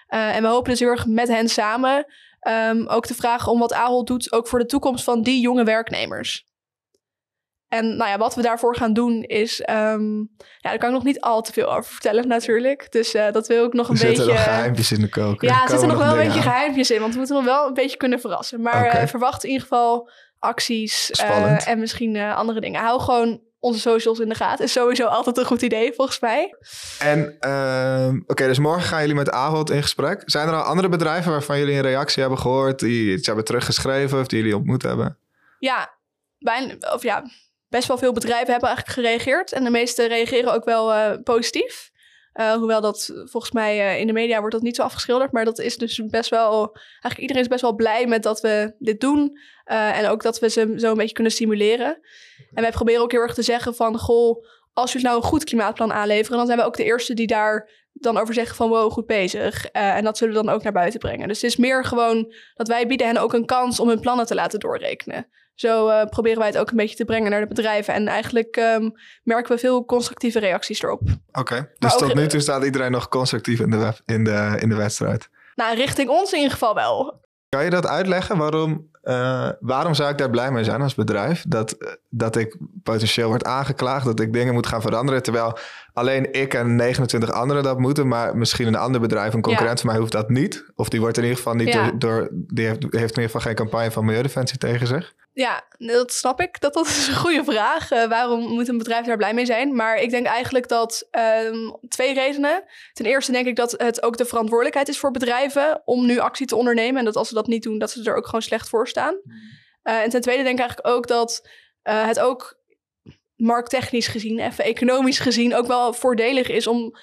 Uh, 0.10 0.36
en 0.36 0.42
we 0.42 0.48
hopen 0.48 0.70
dus 0.70 0.80
heel 0.80 0.90
erg 0.90 1.06
met 1.06 1.28
hen 1.28 1.50
samen 1.50 2.06
um, 2.48 2.88
ook 2.88 3.06
te 3.06 3.16
vragen 3.16 3.52
om 3.52 3.60
wat 3.60 3.74
Ahold 3.74 4.08
doet, 4.08 4.32
ook 4.32 4.48
voor 4.48 4.60
de 4.60 4.66
toekomst 4.66 5.04
van 5.04 5.22
die 5.22 5.42
jonge 5.42 5.64
werknemers. 5.64 6.49
En 7.70 7.98
nou 7.98 8.10
ja, 8.10 8.18
wat 8.18 8.36
we 8.36 8.42
daarvoor 8.42 8.76
gaan 8.76 8.94
doen 8.94 9.24
is, 9.24 9.64
um, 9.70 10.30
ja, 10.38 10.70
daar 10.70 10.78
kan 10.78 10.90
ik 10.90 10.96
nog 10.96 11.04
niet 11.04 11.22
al 11.22 11.42
te 11.42 11.54
veel 11.54 11.76
over 11.76 11.92
vertellen 11.92 12.28
natuurlijk. 12.28 12.92
Dus 12.92 13.16
uh, 13.16 13.32
dat 13.32 13.48
wil 13.48 13.66
ik 13.66 13.74
nog 13.74 13.90
een 13.90 13.96
er 13.96 14.02
beetje. 14.02 14.16
zitten 14.16 14.34
nog 14.34 14.44
geheimpjes 14.44 14.92
in 14.92 15.02
de 15.02 15.10
koker. 15.10 15.48
Ja, 15.48 15.64
er 15.64 15.70
zitten 15.70 15.88
nog 15.88 15.98
wel 15.98 16.12
een 16.12 16.18
beetje 16.18 16.32
aan. 16.32 16.42
geheimpjes 16.42 16.92
in, 16.92 17.00
want 17.00 17.12
we 17.12 17.18
moeten 17.18 17.36
nog 17.36 17.46
wel 17.46 17.68
een 17.68 17.74
beetje 17.74 17.98
kunnen 17.98 18.20
verrassen. 18.20 18.62
Maar 18.62 19.02
uh, 19.02 19.08
verwacht 19.08 19.44
in 19.44 19.50
ieder 19.50 19.68
geval 19.68 20.10
acties 20.40 21.22
uh, 21.22 21.68
en 21.68 21.80
misschien 21.80 22.18
andere 22.18 22.62
dingen. 22.62 22.82
Hou 22.82 23.02
gewoon 23.02 23.42
onze 23.60 23.80
socials 23.80 24.20
in 24.20 24.30
de 24.30 24.36
gaten. 24.36 24.66
Is 24.66 24.72
sowieso 24.72 25.06
altijd 25.06 25.38
een 25.38 25.46
goed 25.46 25.62
idee, 25.62 25.94
volgens 25.94 26.20
mij. 26.20 26.56
En 27.00 27.36
ehm, 27.40 28.20
oké, 28.28 28.48
dus 28.48 28.60
morgen 28.60 28.84
gaan 28.84 29.00
jullie 29.00 29.16
met 29.16 29.32
Ahold 29.32 29.70
in 29.70 29.82
gesprek. 29.82 30.22
Zijn 30.26 30.48
er 30.48 30.54
al 30.54 30.62
andere 30.62 30.90
bedrijven 30.90 31.32
waarvan 31.32 31.60
jullie 31.60 31.76
een 31.76 31.82
reactie 31.82 32.22
hebben 32.22 32.40
gehoord, 32.40 32.80
die 32.80 33.14
iets 33.14 33.28
hebben 33.28 33.46
teruggeschreven 33.46 34.20
of 34.20 34.28
die 34.28 34.40
jullie 34.40 34.56
ontmoet 34.56 34.82
hebben? 34.82 35.18
Ja, 35.60 35.98
bijna, 36.38 36.76
of 36.94 37.04
ja, 37.04 37.24
best 37.70 37.88
wel 37.88 37.98
veel 37.98 38.14
bedrijven 38.14 38.52
hebben 38.52 38.70
eigenlijk 38.70 39.00
gereageerd. 39.00 39.52
En 39.52 39.64
de 39.64 39.70
meeste 39.70 40.08
reageren 40.08 40.54
ook 40.54 40.66
wel 40.66 40.92
uh, 40.92 41.12
positief. 41.24 41.92
Uh, 42.34 42.54
hoewel 42.54 42.82
dat 42.82 43.12
volgens 43.26 43.52
mij 43.52 43.78
uh, 43.78 44.00
in 44.00 44.08
de 44.08 44.14
media 44.14 44.40
wordt 44.40 44.54
dat 44.54 44.64
niet 44.64 44.76
zo 44.76 44.82
afgeschilderd. 44.82 45.32
Maar 45.32 45.46
dat 45.46 45.60
is 45.60 45.78
dus 45.78 46.02
best 46.06 46.30
wel. 46.30 46.76
Eigenlijk 46.76 47.20
iedereen 47.20 47.42
is 47.42 47.48
best 47.48 47.62
wel 47.62 47.76
blij 47.76 48.08
met 48.08 48.24
dat 48.24 48.42
we 48.42 48.76
dit 48.80 49.00
doen. 49.00 49.38
En 49.66 50.08
ook 50.08 50.24
dat 50.24 50.40
we 50.40 50.50
ze 50.50 50.74
zo 50.78 50.92
een 50.92 50.98
beetje 50.98 51.14
kunnen 51.14 51.32
stimuleren. 51.32 52.00
En 52.54 52.62
wij 52.62 52.72
proberen 52.72 53.02
ook 53.02 53.12
heel 53.12 53.22
erg 53.22 53.34
te 53.34 53.42
zeggen 53.42 53.76
van 53.76 53.98
goh, 53.98 54.46
als 54.74 54.92
jullie 54.92 55.08
nou 55.08 55.20
een 55.20 55.28
goed 55.28 55.44
klimaatplan 55.44 55.94
aanleveren, 55.94 56.38
dan 56.38 56.46
zijn 56.46 56.60
we 56.60 56.66
ook 56.66 56.78
de 56.78 56.84
eerste 56.84 57.14
die 57.14 57.28
daar 57.28 57.70
dan 57.94 58.18
over 58.18 58.34
zeggen 58.34 58.56
van 58.56 58.70
wow, 58.70 58.92
goed 58.92 59.06
bezig. 59.06 59.66
En 59.66 60.04
dat 60.04 60.18
zullen 60.18 60.36
we 60.36 60.44
dan 60.44 60.54
ook 60.54 60.64
naar 60.64 60.72
buiten 60.72 61.00
brengen. 61.00 61.28
Dus 61.28 61.42
het 61.42 61.52
is 61.52 61.58
meer 61.58 61.86
gewoon 61.86 62.34
dat 62.54 62.68
wij 62.68 62.88
bieden 62.88 63.08
hen 63.08 63.18
ook 63.18 63.34
een 63.34 63.46
kans 63.46 63.80
om 63.80 63.88
hun 63.88 64.00
plannen 64.00 64.26
te 64.26 64.36
laten 64.36 64.60
doorrekenen. 64.60 65.28
Zo 65.60 65.90
uh, 65.90 66.04
proberen 66.06 66.38
wij 66.38 66.48
het 66.48 66.58
ook 66.58 66.70
een 66.70 66.78
beetje 66.78 66.96
te 66.96 67.06
brengen 67.06 67.32
naar 67.32 67.40
de 67.40 67.48
bedrijven. 67.48 67.94
En 67.94 68.08
eigenlijk 68.08 68.56
um, 68.56 68.94
merken 69.24 69.54
we 69.54 69.60
veel 69.60 69.86
constructieve 69.86 70.40
reacties 70.40 70.84
erop. 70.84 71.02
Oké, 71.02 71.40
okay. 71.40 71.70
dus 71.78 71.96
tot 71.96 72.14
nu 72.14 72.28
toe 72.28 72.40
staat 72.40 72.64
iedereen 72.64 72.92
nog 72.92 73.10
constructief 73.10 73.60
in 73.60 73.70
de, 73.70 73.78
web, 73.78 74.02
in 74.06 74.24
de, 74.24 74.56
in 74.60 74.70
de 74.70 74.76
wedstrijd? 74.76 75.30
Nou, 75.56 75.76
richting 75.76 76.10
ons 76.10 76.32
in 76.32 76.38
ieder 76.38 76.54
geval 76.54 76.76
wel. 76.76 77.22
Kan 77.50 77.64
je 77.64 77.70
dat 77.70 77.88
uitleggen? 77.88 78.38
Waarom, 78.38 78.90
uh, 79.04 79.50
waarom 79.60 79.94
zou 79.94 80.10
ik 80.10 80.18
daar 80.18 80.30
blij 80.30 80.52
mee 80.52 80.64
zijn 80.64 80.82
als 80.82 80.96
bedrijf? 80.96 81.44
Dat, 81.48 81.98
dat 82.10 82.36
ik 82.36 82.58
potentieel 82.84 83.28
word 83.28 83.46
aangeklaagd, 83.46 84.06
dat 84.06 84.20
ik 84.20 84.34
dingen 84.34 84.54
moet 84.54 84.68
gaan 84.68 84.82
veranderen. 84.82 85.24
Terwijl 85.24 85.58
alleen 85.94 86.34
ik 86.34 86.54
en 86.54 86.76
29 86.76 87.32
anderen 87.32 87.64
dat 87.64 87.80
moeten. 87.80 88.08
Maar 88.08 88.38
misschien 88.38 88.68
een 88.68 88.76
ander 88.76 89.02
bedrijf, 89.02 89.34
een 89.34 89.42
concurrent 89.42 89.78
ja. 89.78 89.84
van 89.84 89.90
mij, 89.92 90.00
hoeft 90.00 90.12
dat 90.12 90.30
niet. 90.30 90.72
Of 90.76 90.90
die 90.90 91.00
wordt 91.00 91.18
in 91.18 91.24
ieder 91.24 91.38
geval 91.38 91.56
niet 91.56 91.74
ja. 91.74 91.84
door, 91.84 92.00
door. 92.00 92.30
Die 92.32 92.66
heeft, 92.66 92.82
heeft 92.82 92.94
in 92.94 93.02
ieder 93.02 93.24
geval 93.24 93.42
geen 93.42 93.56
campagne 93.56 93.92
van 93.92 94.06
Milieudefensie 94.06 94.58
tegen 94.58 94.88
zich. 94.88 95.18
Ja, 95.40 95.64
dat 95.78 96.14
snap 96.14 96.42
ik. 96.42 96.62
Dat, 96.62 96.74
dat 96.74 96.86
is 96.86 97.08
een 97.08 97.16
goede 97.16 97.44
vraag. 97.44 97.92
Uh, 97.92 98.08
waarom 98.08 98.48
moet 98.48 98.68
een 98.68 98.78
bedrijf 98.78 99.06
daar 99.06 99.18
blij 99.18 99.34
mee 99.34 99.46
zijn? 99.46 99.76
Maar 99.76 99.98
ik 99.98 100.10
denk 100.10 100.26
eigenlijk 100.26 100.68
dat 100.68 101.08
um, 101.46 101.78
twee 101.88 102.14
redenen. 102.14 102.64
Ten 102.94 103.06
eerste 103.06 103.32
denk 103.32 103.48
ik 103.48 103.56
dat 103.56 103.72
het 103.72 104.04
ook 104.04 104.18
de 104.18 104.26
verantwoordelijkheid 104.26 104.88
is 104.88 105.00
voor 105.00 105.12
bedrijven 105.12 105.82
om 105.86 106.06
nu 106.06 106.20
actie 106.20 106.48
te 106.48 106.56
ondernemen. 106.56 107.00
En 107.00 107.06
dat 107.06 107.16
als 107.16 107.28
ze 107.28 107.34
dat 107.34 107.48
niet 107.48 107.64
doen, 107.64 107.78
dat 107.78 107.92
ze 107.92 108.04
er 108.04 108.16
ook 108.16 108.26
gewoon 108.26 108.42
slecht 108.42 108.70
voor 108.70 108.88
staan. 108.88 109.14
Uh, 109.84 110.02
en 110.02 110.10
ten 110.10 110.22
tweede 110.22 110.44
denk 110.44 110.60
ik 110.60 110.66
eigenlijk 110.66 110.96
ook 110.96 111.08
dat 111.08 111.48
uh, 111.84 112.06
het 112.06 112.20
ook 112.20 112.60
markttechnisch 113.36 114.08
gezien, 114.08 114.40
even 114.40 114.64
economisch 114.64 115.20
gezien, 115.20 115.56
ook 115.56 115.68
wel 115.68 115.94
voordelig 115.94 116.50
is 116.50 116.68
om 116.68 116.96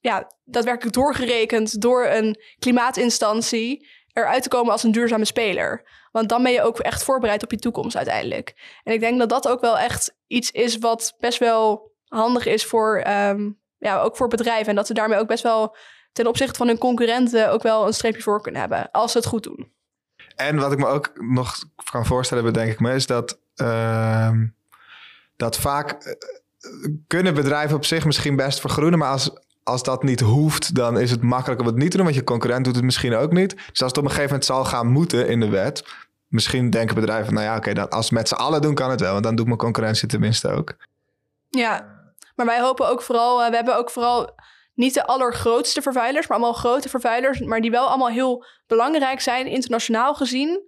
ja, 0.00 0.30
daadwerkelijk 0.44 0.94
doorgerekend 0.94 1.80
door 1.80 2.06
een 2.06 2.40
klimaatinstantie 2.58 3.88
eruit 4.12 4.42
te 4.42 4.48
komen 4.48 4.72
als 4.72 4.82
een 4.82 4.92
duurzame 4.92 5.24
speler. 5.24 5.84
Want 6.14 6.28
dan 6.28 6.42
ben 6.42 6.52
je 6.52 6.62
ook 6.62 6.78
echt 6.78 7.04
voorbereid 7.04 7.42
op 7.42 7.50
je 7.50 7.58
toekomst 7.58 7.96
uiteindelijk. 7.96 8.54
En 8.84 8.92
ik 8.92 9.00
denk 9.00 9.18
dat 9.18 9.28
dat 9.28 9.48
ook 9.48 9.60
wel 9.60 9.78
echt 9.78 10.16
iets 10.26 10.50
is 10.50 10.78
wat 10.78 11.14
best 11.18 11.38
wel 11.38 11.92
handig 12.08 12.46
is 12.46 12.64
voor, 12.64 13.04
um, 13.08 13.58
ja, 13.78 14.00
ook 14.00 14.16
voor 14.16 14.28
bedrijven. 14.28 14.66
En 14.66 14.74
dat 14.74 14.86
ze 14.86 14.94
daarmee 14.94 15.18
ook 15.18 15.26
best 15.26 15.42
wel 15.42 15.76
ten 16.12 16.26
opzichte 16.26 16.58
van 16.58 16.66
hun 16.66 16.78
concurrenten 16.78 17.50
ook 17.50 17.62
wel 17.62 17.86
een 17.86 17.92
streepje 17.92 18.22
voor 18.22 18.42
kunnen 18.42 18.60
hebben. 18.60 18.90
Als 18.90 19.12
ze 19.12 19.18
het 19.18 19.26
goed 19.26 19.42
doen. 19.42 19.72
En 20.36 20.56
wat 20.56 20.72
ik 20.72 20.78
me 20.78 20.86
ook 20.86 21.12
nog 21.14 21.56
kan 21.90 22.06
voorstellen, 22.06 22.44
bedenk 22.44 22.72
ik 22.72 22.80
me, 22.80 22.94
is 22.94 23.06
dat, 23.06 23.38
uh, 23.56 24.30
dat 25.36 25.58
vaak 25.58 26.06
uh, 26.06 26.12
kunnen 27.06 27.34
bedrijven 27.34 27.76
op 27.76 27.84
zich 27.84 28.04
misschien 28.04 28.36
best 28.36 28.60
vergroenen, 28.60 28.98
maar 28.98 29.10
als, 29.10 29.30
als 29.62 29.82
dat 29.82 30.02
niet 30.02 30.20
hoeft, 30.20 30.74
dan 30.74 30.98
is 30.98 31.10
het 31.10 31.22
makkelijk 31.22 31.60
om 31.60 31.66
het 31.66 31.76
niet 31.76 31.90
te 31.90 31.96
doen, 31.96 32.06
want 32.06 32.18
je 32.18 32.24
concurrent 32.24 32.64
doet 32.64 32.74
het 32.74 32.84
misschien 32.84 33.14
ook 33.14 33.32
niet. 33.32 33.56
Dus 33.56 33.82
als 33.82 33.90
het 33.90 33.98
op 33.98 34.04
een 34.04 34.10
gegeven 34.10 34.28
moment 34.28 34.44
zal 34.44 34.64
gaan 34.64 34.86
moeten 34.86 35.28
in 35.28 35.40
de 35.40 35.48
wet, 35.48 35.84
misschien 36.34 36.70
denken 36.70 36.94
bedrijven, 36.94 37.34
nou 37.34 37.46
ja, 37.46 37.56
oké, 37.56 37.70
okay, 37.70 37.84
als 37.84 38.08
we 38.08 38.14
met 38.14 38.28
z'n 38.28 38.34
allen 38.34 38.62
doen, 38.62 38.74
kan 38.74 38.90
het 38.90 39.00
wel, 39.00 39.12
want 39.12 39.24
dan 39.24 39.34
doet 39.34 39.46
mijn 39.46 39.58
concurrentie 39.58 40.08
tenminste 40.08 40.48
ook. 40.48 40.76
Ja, 41.48 42.02
maar 42.34 42.46
wij 42.46 42.60
hopen 42.60 42.88
ook 42.88 43.02
vooral, 43.02 43.42
uh, 43.42 43.48
we 43.48 43.56
hebben 43.56 43.76
ook 43.76 43.90
vooral 43.90 44.34
niet 44.74 44.94
de 44.94 45.06
allergrootste 45.06 45.82
vervuilers, 45.82 46.26
maar 46.26 46.38
allemaal 46.38 46.54
grote 46.54 46.88
vervuilers, 46.88 47.40
maar 47.40 47.60
die 47.60 47.70
wel 47.70 47.86
allemaal 47.86 48.08
heel 48.08 48.44
belangrijk 48.66 49.20
zijn, 49.20 49.46
internationaal 49.46 50.14
gezien, 50.14 50.62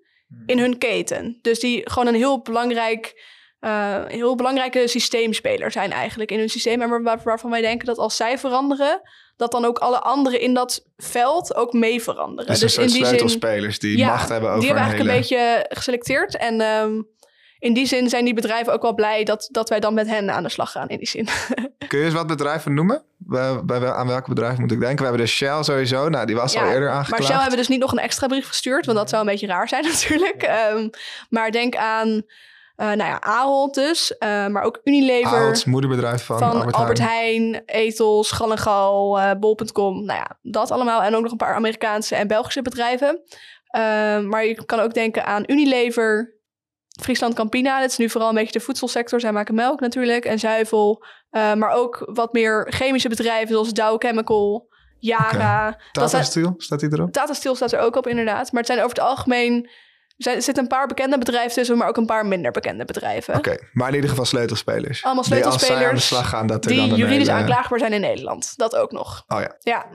in 0.46 0.58
hun 0.58 0.78
keten. 0.78 1.38
Dus 1.42 1.60
die 1.60 1.90
gewoon 1.90 2.08
een 2.08 2.20
heel 2.20 2.42
belangrijk 2.42 3.14
eh, 3.60 4.04
heel 4.06 4.34
belangrijke 4.34 4.88
systeemspeler 4.88 5.70
zijn 5.70 5.92
eigenlijk 5.92 6.30
in 6.30 6.38
hun 6.38 6.48
systeem. 6.48 6.82
En 6.82 7.02
waar, 7.02 7.20
waarvan 7.24 7.50
wij 7.50 7.60
denken 7.60 7.86
dat 7.86 7.98
als 7.98 8.16
zij 8.16 8.38
veranderen, 8.38 9.00
dat 9.36 9.50
dan 9.50 9.64
ook 9.64 9.78
alle 9.78 10.00
anderen 10.00 10.40
in 10.40 10.54
dat 10.54 10.84
veld 10.96 11.54
ook 11.54 11.72
mee 11.72 12.02
veranderen. 12.02 12.50
Dus, 12.50 12.60
dus 12.60 12.78
in 12.78 12.86
die 12.86 13.04
sleutelspelers 13.04 13.78
die 13.78 13.98
ja, 13.98 14.08
macht 14.08 14.28
hebben 14.28 14.48
over 14.50 14.60
die 14.60 14.68
hebben 14.68 14.88
een 14.88 14.90
eigenlijk 14.90 15.28
hele... 15.28 15.42
een 15.42 15.58
beetje 15.58 15.74
geselecteerd. 15.74 16.36
En 16.36 16.60
ehm, 16.60 17.02
in 17.58 17.74
die 17.74 17.86
zin 17.86 18.08
zijn 18.08 18.24
die 18.24 18.34
bedrijven 18.34 18.72
ook 18.72 18.82
wel 18.82 18.94
blij 18.94 19.24
dat, 19.24 19.48
dat 19.50 19.68
wij 19.68 19.80
dan 19.80 19.94
met 19.94 20.06
hen 20.06 20.30
aan 20.30 20.42
de 20.42 20.48
slag 20.48 20.70
gaan 20.70 20.88
in 20.88 20.98
die 20.98 21.08
zin. 21.08 21.28
Kun 21.88 21.98
je 21.98 22.04
eens 22.04 22.14
wat 22.14 22.26
bedrijven 22.26 22.74
noemen? 22.74 23.02
Bij, 23.16 23.64
bij, 23.64 23.92
aan 23.92 24.06
welke 24.06 24.28
bedrijven 24.28 24.60
moet 24.60 24.72
ik 24.72 24.80
denken? 24.80 24.98
We 24.98 25.04
hebben 25.04 25.20
de 25.20 25.32
Shell 25.32 25.62
sowieso. 25.62 26.08
Nou, 26.08 26.26
die 26.26 26.36
was 26.36 26.52
Ja, 26.52 26.62
al 26.62 26.70
eerder 26.70 26.90
aangeklaagd. 26.90 27.22
Maar 27.22 27.30
Shell 27.30 27.40
hebben 27.40 27.58
dus 27.58 27.68
niet 27.68 27.80
nog 27.80 27.92
een 27.92 27.98
extra 27.98 28.26
brief 28.26 28.46
gestuurd, 28.46 28.86
want 28.86 28.98
dat 28.98 29.08
zou 29.08 29.22
een 29.22 29.28
beetje 29.28 29.46
raar 29.46 29.68
zijn 29.68 29.84
natuurlijk. 29.92 30.42
Ehm, 30.42 30.88
maar 31.30 31.50
denk 31.50 31.76
aan, 31.76 32.22
eh, 32.76 32.86
nou 32.86 32.98
ja, 32.98 33.20
Ahold 33.20 33.74
dus, 33.74 34.18
eh, 34.18 34.46
maar 34.46 34.62
ook 34.62 34.80
Unilever. 34.84 35.38
Ahold, 35.38 35.66
moederbedrijf 35.66 36.24
van, 36.24 36.38
van 36.38 36.50
Albert, 36.50 36.74
Albert, 36.74 36.98
Heijn. 36.98 37.52
Heijn, 37.52 37.62
Ethos, 37.66 38.30
Gal 38.30 38.50
en 38.50 38.58
Gal, 38.58 39.20
eh, 39.20 39.30
Bol.com. 39.40 40.04
Nou 40.04 40.18
ja, 40.18 40.38
dat 40.42 40.70
allemaal. 40.70 41.02
En 41.02 41.14
ook 41.14 41.22
nog 41.22 41.30
een 41.30 41.36
paar 41.36 41.54
Amerikaanse 41.54 42.14
en 42.14 42.26
Belgische 42.26 42.62
bedrijven. 42.62 43.20
Maar 44.28 44.44
je 44.44 44.64
kan 44.64 44.80
ook 44.80 44.94
denken 44.94 45.24
aan 45.24 45.42
Unilever, 45.46 46.38
Friesland 47.00 47.34
Campina. 47.34 47.80
Dat 47.80 47.90
is 47.90 47.96
nu 47.96 48.10
vooral 48.10 48.28
een 48.28 48.34
beetje 48.34 48.58
de 48.58 48.64
voedselsector. 48.64 49.20
Zij 49.20 49.32
maken 49.32 49.54
melk 49.54 49.80
natuurlijk 49.80 50.24
en 50.24 50.38
zuivel. 50.38 51.04
Maar 51.30 51.70
ook 51.70 52.10
wat 52.12 52.32
meer 52.32 52.66
chemische 52.70 53.08
bedrijven 53.08 53.48
zoals 53.48 53.72
Dow 53.72 53.96
Chemical, 53.98 54.68
Yara. 54.98 55.66
Dat 55.66 56.10
Tata 56.10 56.22
Steel, 56.22 56.54
staat 56.56 56.80
die 56.80 56.92
erop? 56.92 57.12
Tata 57.12 57.32
Steel 57.32 57.54
staat 57.54 57.72
er 57.72 57.80
ook 57.80 57.96
op 57.96 58.06
inderdaad. 58.06 58.52
Maar 58.52 58.62
het 58.62 58.70
zijn 58.70 58.82
over 58.84 58.96
het 58.96 59.06
algemeen... 59.06 59.68
Er 60.16 60.42
zitten 60.42 60.62
een 60.62 60.68
paar 60.68 60.86
bekende 60.86 61.18
bedrijven 61.18 61.52
tussen, 61.54 61.76
maar 61.76 61.88
ook 61.88 61.96
een 61.96 62.06
paar 62.06 62.26
minder 62.26 62.50
bekende 62.52 62.84
bedrijven. 62.84 63.34
Oké, 63.34 63.56
maar 63.72 63.88
in 63.88 63.94
ieder 63.94 64.10
geval 64.10 64.24
sleutelspelers. 64.24 65.04
Allemaal 65.04 65.24
Die 65.24 65.32
als 65.32 65.42
zij 65.42 65.50
aan 65.52 65.58
de 65.58 65.64
sleutelspelers 65.64 66.06
slag 66.06 66.28
gaan, 66.28 66.46
dat 66.46 66.64
er 66.64 66.70
Die 66.70 66.88
dan 66.88 66.98
juridisch 66.98 67.26
hele- 67.26 67.38
aanklaagbaar 67.40 67.78
zijn 67.78 67.92
in 67.92 68.00
Nederland. 68.00 68.52
Dat 68.56 68.76
ook 68.76 68.92
nog. 68.92 69.24
Oh 69.28 69.40
ja. 69.40 69.56
Ja, 69.60 69.86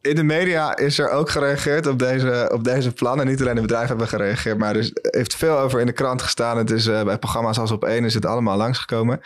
In 0.00 0.14
de 0.14 0.22
media 0.22 0.76
is 0.76 0.98
er 0.98 1.10
ook 1.10 1.30
gereageerd 1.30 1.86
op 1.86 1.98
deze, 1.98 2.50
op 2.52 2.64
deze 2.64 2.92
plannen. 2.92 3.26
Niet 3.26 3.40
alleen 3.40 3.54
de 3.54 3.60
bedrijven 3.60 3.88
hebben 3.88 4.08
gereageerd, 4.08 4.58
maar 4.58 4.74
er 4.74 4.80
is- 4.80 4.90
heeft 5.00 5.34
veel 5.36 5.58
over 5.58 5.80
in 5.80 5.86
de 5.86 5.92
krant 5.92 6.22
gestaan. 6.22 6.56
Het 6.58 6.70
is 6.70 6.86
eh, 6.86 7.02
bij 7.04 7.18
programma's 7.18 7.58
als 7.58 7.70
op 7.70 7.84
één 7.84 8.04
is 8.04 8.14
het 8.14 8.26
allemaal 8.26 8.56
langsgekomen. 8.56 9.20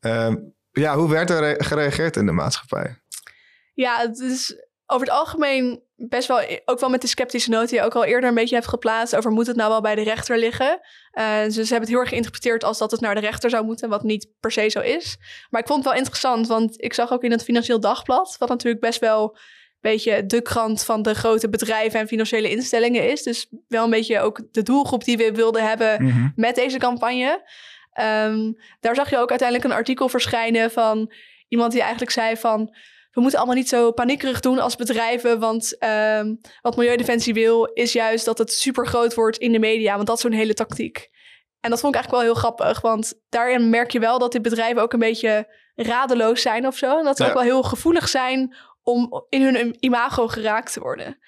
Ehm, 0.00 0.36
ja, 0.72 0.96
hoe 0.96 1.10
werd 1.10 1.30
er 1.30 1.38
re- 1.40 1.64
gereageerd 1.64 2.16
in 2.16 2.26
de 2.26 2.32
maatschappij? 2.32 2.98
Ja, 3.74 3.98
het 3.98 4.18
is 4.18 4.56
over 4.86 5.06
het 5.06 5.16
algemeen 5.16 5.82
best 5.96 6.28
wel, 6.28 6.40
ook 6.64 6.80
wel 6.80 6.88
met 6.88 7.00
de 7.00 7.06
sceptische 7.06 7.50
noot 7.50 7.68
die 7.68 7.78
je 7.78 7.84
ook 7.84 7.94
al 7.94 8.04
eerder 8.04 8.28
een 8.28 8.34
beetje 8.34 8.54
hebt 8.54 8.68
geplaatst 8.68 9.16
over 9.16 9.30
moet 9.30 9.46
het 9.46 9.56
nou 9.56 9.70
wel 9.70 9.80
bij 9.80 9.94
de 9.94 10.02
rechter 10.02 10.38
liggen. 10.38 10.80
Eh, 11.10 11.42
dus 11.42 11.54
ze 11.54 11.60
hebben 11.60 11.80
het 11.80 11.88
heel 11.88 11.98
erg 11.98 12.08
geïnterpreteerd 12.08 12.64
als 12.64 12.78
dat 12.78 12.90
het 12.90 13.00
naar 13.00 13.14
de 13.14 13.20
rechter 13.20 13.50
zou 13.50 13.64
moeten, 13.64 13.88
wat 13.88 14.02
niet 14.02 14.28
per 14.40 14.52
se 14.52 14.68
zo 14.68 14.80
is. 14.80 15.16
Maar 15.50 15.60
ik 15.60 15.66
vond 15.66 15.78
het 15.78 15.88
wel 15.88 15.98
interessant, 15.98 16.46
want 16.46 16.82
ik 16.82 16.94
zag 16.94 17.12
ook 17.12 17.22
in 17.22 17.30
het 17.30 17.42
Financieel 17.42 17.80
Dagblad, 17.80 18.36
wat 18.38 18.48
natuurlijk 18.48 18.80
best 18.82 19.00
wel 19.00 19.22
een 19.22 19.92
beetje 19.92 20.26
de 20.26 20.42
krant 20.42 20.84
van 20.84 21.02
de 21.02 21.14
grote 21.14 21.48
bedrijven 21.48 22.00
en 22.00 22.06
financiële 22.06 22.50
instellingen 22.50 23.10
is. 23.10 23.22
Dus 23.22 23.46
wel 23.68 23.84
een 23.84 23.90
beetje 23.90 24.20
ook 24.20 24.40
de 24.52 24.62
doelgroep 24.62 25.04
die 25.04 25.16
we 25.16 25.32
wilden 25.32 25.68
hebben 25.68 26.04
Mhm. 26.04 26.28
met 26.34 26.54
deze 26.54 26.78
campagne. 26.78 27.42
Ehm, 27.92 28.52
daar 28.80 28.94
zag 28.94 29.10
je 29.10 29.18
ook 29.18 29.30
uiteindelijk 29.30 29.68
een 29.68 29.76
artikel 29.76 30.08
verschijnen 30.08 30.70
van 30.70 31.12
iemand 31.48 31.72
die 31.72 31.80
eigenlijk 31.80 32.10
zei 32.10 32.36
van... 32.36 32.74
we 33.16 33.22
moeten 33.22 33.38
allemaal 33.38 33.58
niet 33.58 33.68
zo 33.68 33.90
paniekerig 33.92 34.40
doen 34.40 34.58
als 34.58 34.76
bedrijven... 34.76 35.38
want 35.38 35.78
ehm, 35.78 36.34
wat 36.60 36.76
Milieudefensie 36.76 37.34
wil 37.34 37.64
is 37.64 37.92
juist 37.92 38.24
dat 38.24 38.38
het 38.38 38.52
super 38.52 38.86
groot 38.86 39.14
wordt 39.14 39.36
in 39.36 39.52
de 39.52 39.58
media... 39.58 39.94
want 39.94 40.06
dat 40.06 40.16
is 40.16 40.22
zo'n 40.22 40.32
hele 40.32 40.54
tactiek. 40.54 41.08
En 41.60 41.70
dat 41.70 41.80
vond 41.80 41.94
ik 41.94 42.00
eigenlijk 42.00 42.10
wel 42.10 42.20
heel 42.20 42.42
grappig... 42.42 42.80
want 42.80 43.14
daarin 43.28 43.70
merk 43.70 43.90
je 43.90 43.98
wel 43.98 44.18
dat 44.18 44.32
die 44.32 44.40
bedrijven 44.40 44.82
ook 44.82 44.92
een 44.92 44.98
beetje 44.98 45.54
radeloos 45.74 46.42
zijn 46.42 46.66
of 46.66 46.76
zo. 46.76 46.98
En 46.98 47.04
dat 47.04 47.16
ze 47.16 47.22
Ja. 47.22 47.28
ook 47.28 47.34
wel 47.34 47.44
heel 47.44 47.62
gevoelig 47.62 48.08
zijn 48.08 48.56
om 48.82 49.26
in 49.28 49.42
hun 49.42 49.76
imago 49.80 50.28
geraakt 50.28 50.72
te 50.72 50.80
worden. 50.80 51.18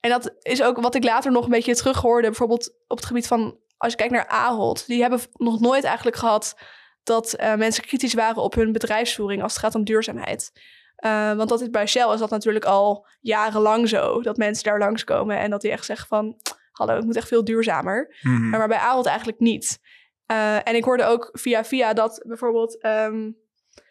En 0.00 0.10
dat 0.10 0.34
is 0.42 0.62
ook 0.62 0.80
wat 0.80 0.94
ik 0.94 1.04
later 1.04 1.32
nog 1.32 1.44
een 1.44 1.50
beetje 1.50 1.74
terughoorde... 1.74 2.28
bijvoorbeeld 2.28 2.74
op 2.86 2.96
het 2.96 3.06
gebied 3.06 3.26
van 3.26 3.58
als 3.76 3.92
je 3.92 3.98
kijkt 3.98 4.12
naar 4.12 4.26
Ahold, 4.28 4.86
die 4.86 5.00
hebben 5.00 5.20
nog 5.32 5.60
nooit 5.60 5.84
eigenlijk 5.84 6.16
gehad 6.16 6.58
dat 7.02 7.32
eh, 7.32 7.54
mensen 7.54 7.84
kritisch 7.84 8.14
waren 8.14 8.42
op 8.42 8.54
hun 8.54 8.72
bedrijfsvoering 8.72 9.42
als 9.42 9.52
het 9.52 9.62
gaat 9.62 9.74
om 9.74 9.84
duurzaamheid. 9.84 10.52
Eh, 11.04 11.32
want 11.32 11.48
dat 11.48 11.60
is 11.60 11.70
bij 11.70 11.86
Shell 11.86 12.12
is 12.12 12.18
dat 12.18 12.30
natuurlijk 12.30 12.64
al 12.64 13.06
jarenlang 13.20 13.88
zo, 13.88 14.22
dat 14.22 14.36
mensen 14.36 14.64
daar 14.64 14.78
langskomen 14.78 15.38
en 15.38 15.50
dat 15.50 15.60
die 15.60 15.70
echt 15.70 15.84
zeggen 15.84 16.08
van, 16.08 16.36
hallo, 16.72 16.94
het 16.94 17.04
moet 17.04 17.16
echt 17.16 17.28
veel 17.28 17.44
duurzamer. 17.44 18.16
Mhm. 18.22 18.48
Maar 18.48 18.68
bij 18.68 18.78
Ahold 18.78 19.06
eigenlijk 19.06 19.38
niet. 19.38 19.78
Eh, 20.26 20.68
en 20.68 20.74
ik 20.74 20.84
hoorde 20.84 21.04
ook 21.04 21.28
via 21.32 21.64
via 21.64 21.92
dat 21.92 22.22
bijvoorbeeld 22.26 22.80
ehm, 22.80 23.30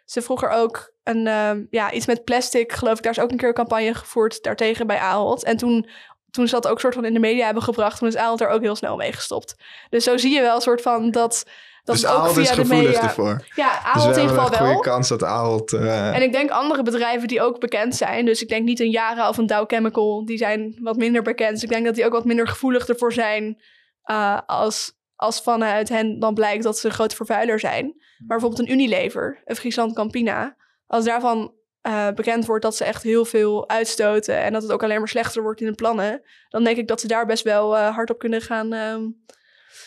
ze 0.05 0.22
vroeger 0.22 0.50
ook 0.50 0.93
een, 1.03 1.27
ehm, 1.27 1.65
ja, 1.70 1.91
iets 1.91 2.05
met 2.05 2.24
plastic, 2.24 2.72
geloof 2.72 2.98
ik, 2.98 3.03
daar 3.03 3.12
is 3.12 3.20
ook 3.20 3.32
een 3.32 3.38
keer 3.38 3.48
een 3.48 3.53
campagne 3.53 3.93
gevoerd 3.93 4.43
daartegen 4.43 4.88
bij 4.88 5.00
Ahold. 5.00 5.43
En 5.43 5.58
toen, 5.58 5.89
toen 6.32 6.48
ze 6.48 6.53
dat 6.53 6.67
ook 6.67 6.79
soort 6.79 6.93
van 6.93 7.05
in 7.05 7.13
de 7.13 7.20
media 7.20 7.46
hebben 7.46 7.63
gebracht, 7.63 8.00
toen 8.00 8.08
is 8.08 8.15
Ahold 8.15 8.41
er 8.41 8.50
ook 8.50 8.62
heel 8.62 8.75
snel 8.75 8.96
mee 8.96 9.13
gestopt. 9.13 9.55
Dus 9.89 10.03
zo 10.03 10.17
zie 10.17 10.34
je 10.34 10.41
wel 10.41 10.55
een 10.55 10.62
soort 10.62 10.82
van 10.82 11.12
dat, 11.12 11.46
dat 11.83 11.95
dus 11.95 12.05
Ahold 12.05 12.37
is 12.37 12.49
gevoelig 12.49 12.85
media... 12.85 13.01
ervoor. 13.01 13.45
Ja, 13.55 13.69
Dus 13.71 13.83
Ahold 13.83 14.15
in 14.17 14.21
ieder 14.21 14.35
geval 14.35 14.51
een 14.51 14.57
goede 14.57 14.71
wel. 14.71 14.81
kans 14.81 15.09
dat 15.09 15.23
Ahold... 15.23 15.73
eh, 15.73 16.15
En 16.15 16.21
ik 16.21 16.31
denk 16.31 16.49
andere 16.49 16.83
bedrijven 16.83 17.27
die 17.27 17.41
ook 17.41 17.59
bekend 17.59 17.95
zijn. 17.95 18.25
Dus 18.25 18.41
ik 18.41 18.49
denk 18.49 18.65
niet 18.65 18.79
een 18.79 18.89
Yara 18.89 19.29
of 19.29 19.37
een 19.37 19.47
Dow 19.47 19.63
Chemical. 19.67 20.25
Die 20.25 20.37
zijn 20.37 20.77
wat 20.81 20.95
minder 20.97 21.21
bekend. 21.21 21.51
Dus 21.51 21.63
ik 21.63 21.69
denk 21.69 21.85
dat 21.85 21.95
die 21.95 22.05
ook 22.05 22.11
wat 22.11 22.25
minder 22.25 22.47
gevoelig 22.47 22.87
ervoor 22.87 23.13
zijn. 23.13 23.61
eh, 24.03 24.37
als, 24.45 24.93
als 25.15 25.41
vanuit 25.41 25.89
hen 25.89 26.19
dan 26.19 26.33
blijkt 26.33 26.63
dat 26.63 26.77
ze 26.77 26.87
een 26.87 26.93
grote 26.93 27.15
vervuiler 27.15 27.59
zijn. 27.59 27.85
Maar 27.85 28.37
bijvoorbeeld 28.37 28.59
een 28.67 28.71
Unilever, 28.73 29.41
een 29.45 29.55
Friesland 29.55 29.95
Campina. 29.95 30.55
Als 30.87 31.05
daarvan 31.05 31.53
eh, 31.81 32.07
bekend 32.15 32.45
wordt 32.45 32.63
dat 32.63 32.75
ze 32.75 32.83
echt 32.83 33.03
heel 33.03 33.25
veel 33.25 33.69
uitstoten. 33.69 34.37
En 34.41 34.53
dat 34.53 34.61
het 34.61 34.71
ook 34.71 34.83
alleen 34.83 34.99
maar 34.99 35.07
slechter 35.07 35.41
wordt 35.41 35.61
in 35.61 35.67
de 35.67 35.73
plannen. 35.73 36.21
Dan 36.49 36.63
denk 36.63 36.77
ik 36.77 36.87
dat 36.87 37.01
ze 37.01 37.07
daar 37.07 37.25
best 37.25 37.43
wel 37.43 37.77
hard 37.77 38.09
op 38.09 38.19
kunnen 38.19 38.41
gaan. 38.41 38.73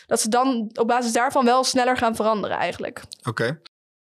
Dat 0.05 0.21
ze 0.21 0.29
dan 0.29 0.69
op 0.73 0.87
basis 0.87 1.13
daarvan 1.13 1.45
wel 1.45 1.63
sneller 1.63 1.97
gaan 1.97 2.15
veranderen 2.15 2.57
eigenlijk. 2.57 3.03
Oké. 3.23 3.59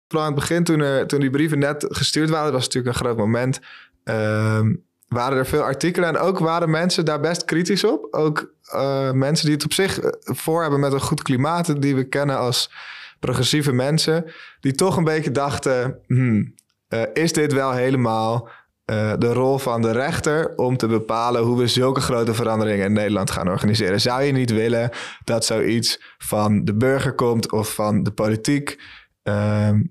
Vooral 0.07 0.27
aan 0.27 0.33
het 0.33 0.41
begin, 0.41 0.63
toen, 0.63 0.79
er, 0.79 1.07
toen 1.07 1.19
die 1.19 1.29
brieven 1.29 1.59
net 1.59 1.85
gestuurd 1.89 2.29
waren, 2.29 2.51
was 2.51 2.63
natuurlijk 2.63 2.95
een 2.95 3.01
groot 3.05 3.17
moment. 3.17 3.59
ehm, 4.03 4.73
waren 5.09 5.37
er 5.37 5.45
veel 5.45 5.61
artikelen 5.61 6.09
en 6.09 6.17
ook 6.17 6.39
waren 6.39 6.69
mensen 6.69 7.05
daar 7.05 7.19
best 7.19 7.45
kritisch 7.45 7.83
op. 7.83 8.07
Ook 8.11 8.53
eh, 8.63 9.11
mensen 9.11 9.45
die 9.45 9.55
het 9.55 9.65
op 9.65 9.73
zich 9.73 9.99
eh, 9.99 10.09
voor 10.23 10.61
hebben 10.61 10.79
met 10.79 10.93
een 10.93 11.01
goed 11.01 11.21
klimaat, 11.21 11.81
die 11.81 11.95
we 11.95 12.03
kennen 12.03 12.37
als 12.37 12.71
progressieve 13.19 13.71
mensen, 13.71 14.31
die 14.59 14.73
toch 14.73 14.97
een 14.97 15.03
beetje 15.03 15.31
dachten: 15.31 15.99
hmm, 16.07 16.55
eh, 16.87 17.01
is 17.13 17.33
dit 17.33 17.53
wel 17.53 17.71
helemaal 17.71 18.49
eh, 18.89 19.13
de 19.17 19.33
rol 19.33 19.57
van 19.57 19.81
de 19.81 19.91
rechter 19.91 20.53
om 20.55 20.77
te 20.77 20.87
bepalen 20.87 21.41
hoe 21.41 21.57
we 21.57 21.67
zulke 21.67 22.01
grote 22.01 22.33
veranderingen 22.33 22.85
in 22.85 22.93
Nederland 22.93 23.31
gaan 23.31 23.47
organiseren? 23.47 24.01
Zou 24.01 24.23
je 24.23 24.31
niet 24.31 24.51
willen 24.51 24.89
dat 25.23 25.45
zoiets 25.45 26.01
van 26.17 26.65
de 26.65 26.75
burger 26.75 27.15
komt 27.15 27.51
of 27.51 27.73
van 27.73 28.03
de 28.03 28.11
politiek? 28.11 28.81
Ehm, 29.23 29.83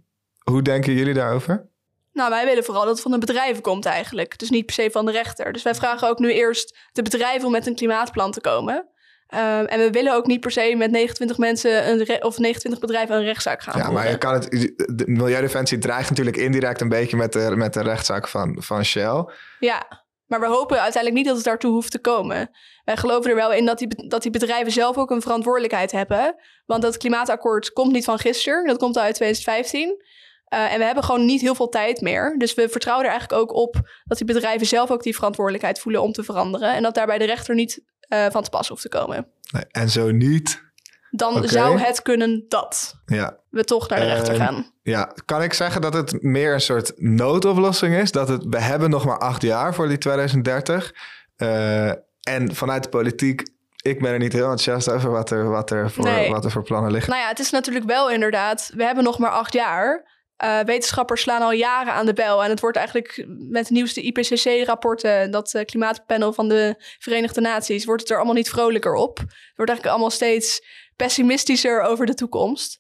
hoe 0.45 0.63
denken 0.63 0.93
jullie 0.93 1.15
daarover? 1.15 1.69
Nou, 2.13 2.31
wij 2.31 2.45
willen 2.45 2.65
vooral 2.65 2.83
dat 2.83 2.93
het 2.93 3.03
van 3.03 3.11
de 3.11 3.19
bedrijven 3.19 3.63
komt 3.63 3.87
eigenlijk. 3.87 4.39
Dus 4.39 4.51
niet 4.51 4.67
per 4.67 4.75
se 4.75 4.91
van 4.91 5.07
de 5.07 5.13
rechter. 5.13 5.53
Dus 5.53 5.63
wij 5.63 5.75
vragen 5.75 6.09
ook 6.09 6.19
nu 6.19 6.33
eerst 6.33 6.79
de 6.93 7.03
bedrijven 7.03 7.47
om 7.47 7.53
met 7.53 7.67
een 7.67 7.75
klimaatplan 7.75 8.33
te 8.33 8.41
komen. 8.41 8.89
Ehm, 9.29 9.65
en 9.65 9.79
we 9.79 9.91
willen 9.91 10.15
ook 10.15 10.27
niet 10.27 10.41
per 10.41 10.51
se 10.51 10.75
met 10.77 10.91
29 10.91 11.39
mensen 11.39 11.89
een 11.89 12.25
of 12.25 12.39
29 12.39 12.81
bedrijven 12.81 13.17
een 13.17 13.25
rechtszaak 13.25 13.63
gaan 13.63 13.79
Ja, 13.79 13.91
maar 13.91 14.11
je 14.11 14.19
kan 14.19 14.35
het, 14.35 14.51
de 14.77 15.05
Milieudefensie 15.07 15.79
dreigt 15.79 16.09
natuurlijk 16.09 16.37
indirect 16.37 16.81
een 16.81 16.89
beetje 16.89 17.17
met 17.17 17.33
de, 17.33 17.53
met 17.57 17.75
de 17.75 17.83
rechtszaak 17.83 18.29
van, 18.29 18.57
van 18.63 18.85
Shell. 18.85 19.25
Ja, 19.59 20.07
maar 20.27 20.41
we 20.41 20.47
hopen 20.47 20.81
uiteindelijk 20.81 21.15
niet 21.15 21.27
dat 21.27 21.37
het 21.37 21.45
daartoe 21.45 21.71
hoeft 21.71 21.91
te 21.91 21.99
komen. 21.99 22.51
Wij 22.85 22.97
geloven 22.97 23.31
er 23.31 23.37
wel 23.37 23.53
in 23.53 23.67
dat 23.67 23.79
die, 23.79 24.09
dat 24.09 24.23
die 24.23 24.31
bedrijven 24.31 24.73
zelf 24.73 24.97
ook 24.97 25.11
een 25.11 25.23
verantwoordelijkheid 25.23 25.93
hebben. 25.93 26.35
Want 26.67 26.83
dat 26.83 26.97
klimaatakkoord 26.97 27.73
komt 27.73 27.93
niet 27.93 28.05
van 28.05 28.19
gisteren. 28.19 28.67
Dat 28.67 28.79
komt 28.79 28.97
al 28.97 29.03
uit 29.03 29.15
2015. 29.15 30.03
Eh, 30.45 30.73
en 30.73 30.79
we 30.79 30.85
hebben 30.85 31.05
gewoon 31.05 31.25
niet 31.25 31.41
heel 31.41 31.55
veel 31.55 31.69
tijd 31.69 32.01
meer. 32.01 32.35
Dus 32.39 32.55
we 32.55 32.69
vertrouwen 32.69 33.07
er 33.07 33.13
eigenlijk 33.13 33.43
ook 33.43 33.55
op 33.55 33.75
dat 34.05 34.19
die 34.19 34.27
bedrijven 34.27 34.67
zelf 34.67 34.91
ook 34.91 35.03
die 35.03 35.15
verantwoordelijkheid 35.15 35.81
voelen 35.81 36.03
om 36.03 36.13
te 36.13 36.23
veranderen. 36.23 36.75
En 36.75 36.83
dat 36.83 36.95
daarbij 36.95 37.19
de 37.19 37.25
rechter 37.25 37.55
niet 37.55 37.83
eh, 38.09 38.27
van 38.31 38.43
te 38.43 38.51
pas 38.51 38.69
hoeft 38.69 38.83
te 38.83 38.89
komen. 38.89 39.27
Nee, 39.53 39.65
en 39.71 39.89
zo 39.91 40.11
niet. 40.11 40.67
Dan 41.11 41.49
zou 41.49 41.79
het 41.79 42.03
kunnen 42.03 42.45
dat 42.49 42.95
Ja. 43.07 43.37
we 43.51 43.65
toch 43.65 43.89
naar 43.89 43.99
de 44.01 44.05
rechter 44.07 44.35
Ehm, 44.35 44.43
gaan. 44.45 44.73
ja, 44.83 45.13
kan 45.25 45.43
ik 45.43 45.53
zeggen 45.53 45.81
dat 45.81 45.95
het 45.95 46.23
meer 46.23 46.53
een 46.55 46.61
soort 46.61 46.93
noodoplossing 46.97 47.95
is? 47.95 48.13
Dat 48.13 48.29
het, 48.29 48.45
we 48.51 48.61
hebben 48.61 48.91
nog 48.91 49.05
maar 49.05 49.19
acht 49.19 49.43
jaar 49.43 49.75
voor 49.75 49.89
die 49.89 49.99
2030. 49.99 50.95
Eh, 51.37 51.89
en 52.23 52.55
vanuit 52.55 52.83
de 52.83 52.89
politiek, 52.89 53.43
ik 53.83 54.01
ben 54.01 54.13
er 54.13 54.19
niet 54.19 54.33
heel 54.33 54.51
enthousiast 54.51 54.91
over 54.91 55.11
wat 55.11 55.31
er, 55.31 55.49
wat 55.51 55.71
er, 55.71 55.91
voor, 55.91 56.05
Nee. 56.05 56.31
wat 56.31 56.45
er 56.45 56.51
voor 56.51 56.63
plannen 56.63 56.91
liggen. 56.93 57.11
Nou 57.11 57.23
ja, 57.23 57.29
het 57.29 57.39
is 57.39 57.51
natuurlijk 57.51 57.87
wel 57.87 58.11
inderdaad. 58.11 58.71
We 58.75 58.85
hebben 58.85 59.05
nog 59.05 59.19
maar 59.19 59.31
acht 59.31 59.53
jaar. 59.53 60.17
Eh, 60.39 60.61
wetenschappers 60.61 61.21
slaan 61.21 61.43
al 61.43 61.53
jaren 61.53 61.93
aan 61.93 62.07
de 62.07 62.13
bel. 62.13 62.45
En 62.45 62.51
het 62.51 62.61
wordt 62.61 62.77
eigenlijk 62.77 63.25
met 63.39 63.67
de 63.67 63.73
nieuwste 63.73 64.03
IPCC-rapporten, 64.03 65.31
dat 65.31 65.55
eh, 65.55 65.65
klimaatpanel 65.65 66.33
van 66.33 66.49
de 66.49 66.75
Verenigde 66.99 67.41
Naties, 67.41 67.85
wordt 67.85 68.03
het 68.03 68.11
er 68.11 68.17
allemaal 68.17 68.35
niet 68.35 68.51
vrolijker 68.51 68.95
op. 68.95 69.19
Het 69.19 69.53
wordt 69.55 69.71
eigenlijk 69.71 69.87
allemaal 69.87 70.11
steeds 70.11 70.63
pessimistischer 70.97 71.81
over 71.83 72.07
de 72.07 72.15
toekomst. 72.15 72.79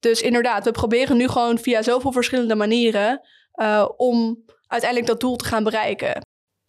Dus 0.00 0.22
inderdaad, 0.22 0.64
we 0.64 0.70
proberen 0.70 1.16
nu 1.16 1.28
gewoon 1.28 1.58
via 1.58 1.82
zoveel 1.82 2.12
verschillende 2.12 2.54
manieren 2.54 3.20
uh, 3.54 3.88
om 3.96 4.44
uiteindelijk 4.66 5.10
dat 5.10 5.20
doel 5.20 5.36
te 5.36 5.44
gaan 5.44 5.64
bereiken. 5.64 6.20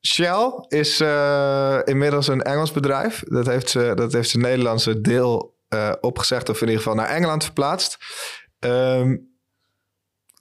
Shell 0.08 0.52
is 0.68 1.02
inmiddels 1.84 2.28
een 2.28 2.42
Engels 2.42 2.72
bedrijf. 2.72 3.24
Dat 3.26 3.46
heeft 3.46 3.70
ze, 3.70 3.92
dat 3.96 4.14
heeft 4.14 4.30
zijn 4.30 4.44
Nederlandse 4.44 5.02
deel 5.02 5.58
opgezegd, 6.00 6.50
of 6.50 6.62
in 6.62 6.68
ieder 6.68 6.82
geval 6.82 6.96
naar 6.96 7.10
Engeland 7.10 7.44
verplaatst. 7.44 7.98
Um, 8.60 9.31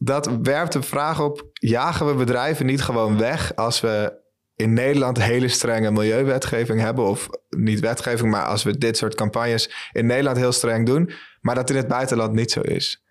dat 0.03 0.31
werpt 0.43 0.73
de 0.73 0.83
vraag 0.83 1.21
op: 1.21 1.49
jagen 1.53 2.07
we 2.07 2.15
bedrijven 2.15 2.67
niet 2.67 2.83
gewoon 2.83 3.19
weg 3.19 3.57
als 3.57 3.81
we 3.81 4.19
in 4.57 4.73
Nederland 4.73 5.23
hele 5.23 5.49
strenge 5.49 5.91
milieuwetgeving 5.91 6.81
hebben? 6.81 7.05
Of 7.05 7.29
niet 7.49 7.81
wetgeving, 7.81 8.31
maar 8.31 8.45
als 8.45 8.63
we 8.63 8.79
dit 8.79 8.97
soort 8.97 9.15
campagnes 9.15 9.91
in 9.93 10.07
Nederland 10.07 10.37
heel 10.37 10.53
streng 10.53 10.87
doen, 10.87 11.11
maar 11.41 11.55
dat 11.55 11.71
in 11.71 11.77
het 11.77 11.89
buitenland 11.89 12.33
niet 12.33 12.51
zo 12.51 12.61
is. 12.61 13.05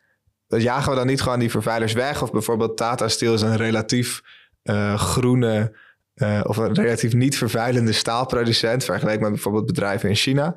Dat 0.47 0.61
jagen 0.61 0.89
we 0.89 0.97
dan 0.97 1.07
niet 1.07 1.21
gewoon 1.21 1.39
die 1.39 1.51
vervuilers 1.51 1.93
weg? 1.93 2.21
Of 2.21 2.31
bijvoorbeeld 2.31 2.77
Tata 2.77 3.07
Steel 3.07 3.33
is 3.33 3.41
een 3.41 3.57
relatief 3.57 4.21
uh, 4.63 4.99
groene 4.99 5.77
uh, 6.15 6.41
of 6.43 6.57
een 6.57 6.73
relatief 6.73 7.13
niet 7.13 7.37
vervuilende 7.37 7.91
staalproducent, 7.91 8.83
vergeleken 8.83 9.21
met 9.21 9.31
bijvoorbeeld 9.31 9.65
bedrijven 9.65 10.09
in 10.09 10.15
China. 10.15 10.55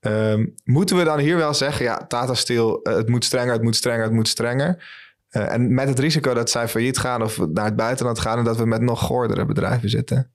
Um, 0.00 0.54
moeten 0.64 0.96
we 0.96 1.04
dan 1.04 1.18
hier 1.18 1.36
wel 1.36 1.54
zeggen, 1.54 1.84
ja, 1.84 2.06
Tata 2.06 2.34
Steel, 2.34 2.80
uh, 2.82 2.94
het 2.94 3.08
moet 3.08 3.24
strenger, 3.24 3.52
het 3.52 3.62
moet 3.62 3.76
strenger, 3.76 4.04
het 4.04 4.12
moet 4.12 4.28
strenger. 4.28 4.84
Uh, 5.32 5.52
en 5.52 5.74
met 5.74 5.88
het 5.88 5.98
risico 5.98 6.34
dat 6.34 6.50
zij 6.50 6.68
failliet 6.68 6.98
gaan 6.98 7.22
of 7.22 7.38
naar 7.38 7.64
het 7.64 7.76
buitenland 7.76 8.18
gaan 8.18 8.38
en 8.38 8.44
dat 8.44 8.56
we 8.56 8.66
met 8.66 8.80
nog 8.80 9.00
gordere 9.00 9.44
bedrijven 9.44 9.88
zitten. 9.88 10.32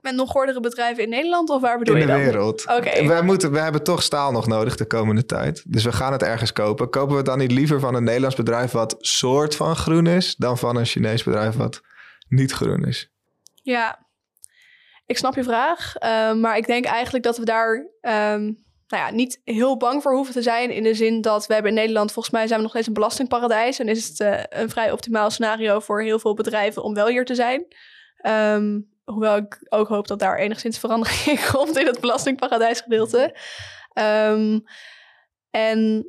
Met 0.00 0.14
nog 0.14 0.30
gordere 0.30 0.60
bedrijven 0.60 1.02
in 1.02 1.08
Nederland 1.08 1.50
of 1.50 1.60
waar 1.60 1.78
bedoel 1.78 1.94
in 1.94 2.00
je 2.00 2.06
dan? 2.06 2.16
In 2.16 2.24
de 2.24 2.30
wereld. 2.30 2.62
Oké. 2.62 2.74
Okay. 2.74 3.06
Wij, 3.06 3.22
moeten, 3.22 3.52
we 3.52 3.58
hebben 3.58 3.82
toch 3.82 4.02
staal 4.02 4.32
nog 4.32 4.46
nodig 4.46 4.76
de 4.76 4.86
komende 4.86 5.26
tijd. 5.26 5.64
Dus 5.66 5.84
we 5.84 5.92
gaan 5.92 6.12
het 6.12 6.22
ergens 6.22 6.52
kopen. 6.52 6.90
Kopen 6.90 7.10
we 7.10 7.16
het 7.16 7.26
dan 7.26 7.38
niet 7.38 7.52
liever 7.52 7.80
van 7.80 7.94
een 7.94 8.04
Nederlands 8.04 8.36
bedrijf 8.36 8.70
wat 8.70 8.96
soort 8.98 9.56
van 9.56 9.76
groen 9.76 10.06
is, 10.06 10.34
dan 10.36 10.58
van 10.58 10.76
een 10.76 10.86
Chinees 10.86 11.22
bedrijf 11.22 11.54
wat 11.54 11.80
niet 12.28 12.52
groen 12.52 12.84
is? 12.84 13.10
Ja, 13.62 14.06
ik 15.06 15.18
snap 15.18 15.34
je 15.34 15.44
vraag. 15.44 15.94
Uh, 15.94 16.32
maar 16.34 16.56
ik 16.56 16.66
denk 16.66 16.84
eigenlijk 16.84 17.24
dat 17.24 17.38
we 17.38 17.44
daar 17.44 17.86
um, 18.00 18.65
nou 18.88 19.02
ja, 19.04 19.10
niet 19.10 19.40
heel 19.44 19.76
bang 19.76 20.02
voor 20.02 20.14
hoeven 20.14 20.34
te 20.34 20.42
zijn. 20.42 20.70
In 20.70 20.82
de 20.82 20.94
zin 20.94 21.20
dat 21.20 21.46
we 21.46 21.52
hebben 21.52 21.72
in 21.72 21.78
Nederland, 21.78 22.12
volgens 22.12 22.34
mij 22.34 22.46
zijn 22.46 22.56
we 22.56 22.62
nog 22.62 22.72
steeds 22.72 22.86
een 22.86 22.92
belastingparadijs. 22.92 23.78
En 23.78 23.88
is 23.88 24.08
het 24.08 24.20
uh, 24.20 24.42
een 24.48 24.70
vrij 24.70 24.92
optimaal 24.92 25.30
scenario 25.30 25.80
voor 25.80 26.02
heel 26.02 26.18
veel 26.18 26.34
bedrijven 26.34 26.82
om 26.82 26.94
wel 26.94 27.06
hier 27.06 27.24
te 27.24 27.34
zijn. 27.34 27.66
Um, 28.26 28.94
hoewel 29.04 29.36
ik 29.36 29.66
ook 29.68 29.88
hoop 29.88 30.06
dat 30.06 30.18
daar 30.18 30.38
enigszins 30.38 30.78
verandering 30.78 31.20
in 31.38 31.52
komt 31.52 31.78
in 31.78 31.86
het 31.86 32.00
belastingparadijsgedeelte. 32.00 33.36
Um, 33.94 34.64
en 35.50 36.06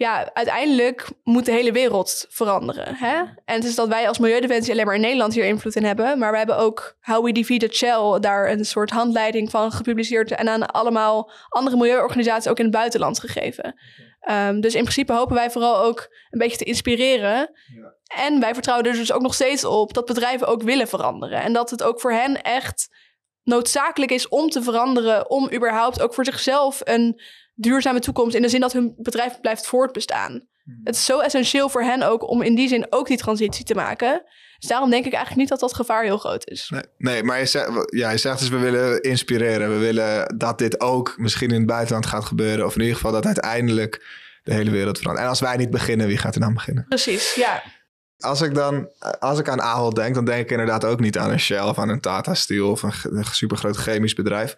ja, 0.00 0.30
uiteindelijk 0.34 1.08
moet 1.22 1.44
de 1.44 1.52
hele 1.52 1.72
wereld 1.72 2.26
veranderen. 2.28 2.94
Hè? 2.94 3.16
En 3.44 3.54
het 3.54 3.64
is 3.64 3.74
dat 3.74 3.88
wij 3.88 4.08
als 4.08 4.18
Milieudefensie 4.18 4.72
alleen 4.72 4.86
maar 4.86 4.94
in 4.94 5.00
Nederland 5.00 5.34
hier 5.34 5.44
invloed 5.44 5.76
in 5.76 5.84
hebben. 5.84 6.18
Maar 6.18 6.30
we 6.30 6.38
hebben 6.38 6.56
ook 6.56 6.96
How 7.00 7.24
We 7.24 7.32
Defeated 7.32 7.74
Shell 7.74 8.20
daar 8.20 8.50
een 8.50 8.64
soort 8.64 8.90
handleiding 8.90 9.50
van 9.50 9.72
gepubliceerd. 9.72 10.30
En 10.30 10.48
aan 10.48 10.66
allemaal 10.66 11.30
andere 11.48 11.76
milieuorganisaties 11.76 12.50
ook 12.50 12.58
in 12.58 12.64
het 12.64 12.72
buitenland 12.72 13.20
gegeven. 13.20 13.74
Um, 14.30 14.60
dus 14.60 14.74
in 14.74 14.82
principe 14.82 15.12
hopen 15.12 15.34
wij 15.34 15.50
vooral 15.50 15.82
ook 15.84 16.08
een 16.30 16.38
beetje 16.38 16.56
te 16.56 16.64
inspireren. 16.64 17.50
Ja. 17.74 17.94
En 18.24 18.40
wij 18.40 18.54
vertrouwen 18.54 18.86
er 18.86 18.96
dus 18.96 19.12
ook 19.12 19.22
nog 19.22 19.34
steeds 19.34 19.64
op 19.64 19.94
dat 19.94 20.06
bedrijven 20.06 20.46
ook 20.46 20.62
willen 20.62 20.88
veranderen. 20.88 21.42
En 21.42 21.52
dat 21.52 21.70
het 21.70 21.82
ook 21.82 22.00
voor 22.00 22.12
hen 22.12 22.42
echt 22.42 22.88
noodzakelijk 23.42 24.12
is 24.12 24.28
om 24.28 24.48
te 24.48 24.62
veranderen. 24.62 25.30
Om 25.30 25.52
überhaupt 25.52 26.02
ook 26.02 26.14
voor 26.14 26.24
zichzelf 26.24 26.80
een 26.84 27.20
duurzame 27.60 27.98
toekomst 27.98 28.36
in 28.36 28.42
de 28.42 28.48
zin 28.48 28.60
dat 28.60 28.72
hun 28.72 28.94
bedrijf 28.96 29.40
blijft 29.40 29.66
voortbestaan. 29.66 30.48
Het 30.84 30.94
is 30.94 31.04
zo 31.04 31.18
essentieel 31.18 31.68
voor 31.68 31.82
hen 31.82 32.02
ook 32.02 32.28
om 32.28 32.42
in 32.42 32.54
die 32.54 32.68
zin 32.68 32.86
ook 32.90 33.06
die 33.06 33.16
transitie 33.16 33.64
te 33.64 33.74
maken. 33.74 34.22
Dus 34.58 34.68
daarom 34.68 34.90
denk 34.90 35.04
ik 35.04 35.12
eigenlijk 35.12 35.40
niet 35.40 35.48
dat 35.48 35.60
dat 35.60 35.74
gevaar 35.74 36.04
heel 36.04 36.18
groot 36.18 36.48
is. 36.48 36.68
Nee, 36.68 36.82
nee 36.98 37.22
maar 37.22 37.38
je 37.38 37.46
zegt, 37.46 37.70
ja, 37.94 38.10
je 38.10 38.16
zegt 38.16 38.38
dus 38.38 38.48
we 38.48 38.58
willen 38.58 39.02
inspireren. 39.02 39.70
We 39.70 39.78
willen 39.78 40.38
dat 40.38 40.58
dit 40.58 40.80
ook 40.80 41.14
misschien 41.16 41.50
in 41.50 41.56
het 41.56 41.66
buitenland 41.66 42.06
gaat 42.06 42.24
gebeuren. 42.24 42.66
Of 42.66 42.74
in 42.74 42.80
ieder 42.80 42.96
geval 42.96 43.12
dat 43.12 43.26
uiteindelijk 43.26 44.06
de 44.42 44.54
hele 44.54 44.70
wereld 44.70 44.98
verandert. 44.98 45.24
En 45.24 45.30
als 45.30 45.40
wij 45.40 45.56
niet 45.56 45.70
beginnen, 45.70 46.06
wie 46.06 46.18
gaat 46.18 46.34
er 46.34 46.40
dan 46.40 46.54
beginnen? 46.54 46.84
Precies, 46.88 47.34
ja. 47.34 47.62
Als 48.18 48.40
ik 48.40 48.54
dan, 48.54 48.90
als 49.18 49.38
ik 49.38 49.48
aan 49.48 49.62
Ahold 49.62 49.94
denk, 49.94 50.14
dan 50.14 50.24
denk 50.24 50.42
ik 50.42 50.50
inderdaad 50.50 50.84
ook 50.84 51.00
niet 51.00 51.18
aan 51.18 51.30
een 51.30 51.40
Shell 51.40 51.62
of 51.62 51.78
aan 51.78 51.88
een 51.88 52.00
Tata 52.00 52.34
Steel 52.34 52.70
of 52.70 52.82
een, 52.82 52.92
een 53.02 53.24
supergroot 53.24 53.76
chemisch 53.76 54.14
bedrijf. 54.14 54.54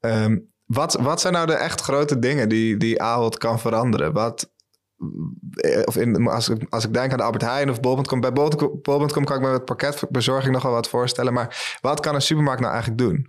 Um, 0.00 0.51
wat, 0.72 0.94
wat 0.94 1.20
zijn 1.20 1.32
nou 1.32 1.46
de 1.46 1.54
echt 1.54 1.80
grote 1.80 2.18
dingen 2.18 2.48
die, 2.48 2.76
die 2.76 3.02
Ahold 3.02 3.38
kan 3.38 3.60
veranderen? 3.60 4.12
Wat, 4.12 4.50
eh, 5.54 5.82
of 5.84 5.96
in, 5.96 6.26
als, 6.26 6.48
ik, 6.48 6.66
als 6.68 6.84
ik 6.84 6.92
denk 6.92 7.12
aan 7.12 7.18
de 7.18 7.24
Albert 7.24 7.42
Heijn 7.42 7.70
of 7.70 7.80
bol.com, 7.80 8.20
bij 8.20 8.32
bol.com 8.32 9.24
kan 9.24 9.36
ik 9.36 9.42
me 9.42 9.50
met 9.50 9.64
pakketbezorging 9.64 10.52
nogal 10.52 10.72
wat 10.72 10.88
voorstellen. 10.88 11.32
Maar 11.32 11.78
wat 11.80 12.00
kan 12.00 12.14
een 12.14 12.22
supermarkt 12.22 12.60
nou 12.60 12.72
eigenlijk 12.72 13.02
doen? 13.02 13.28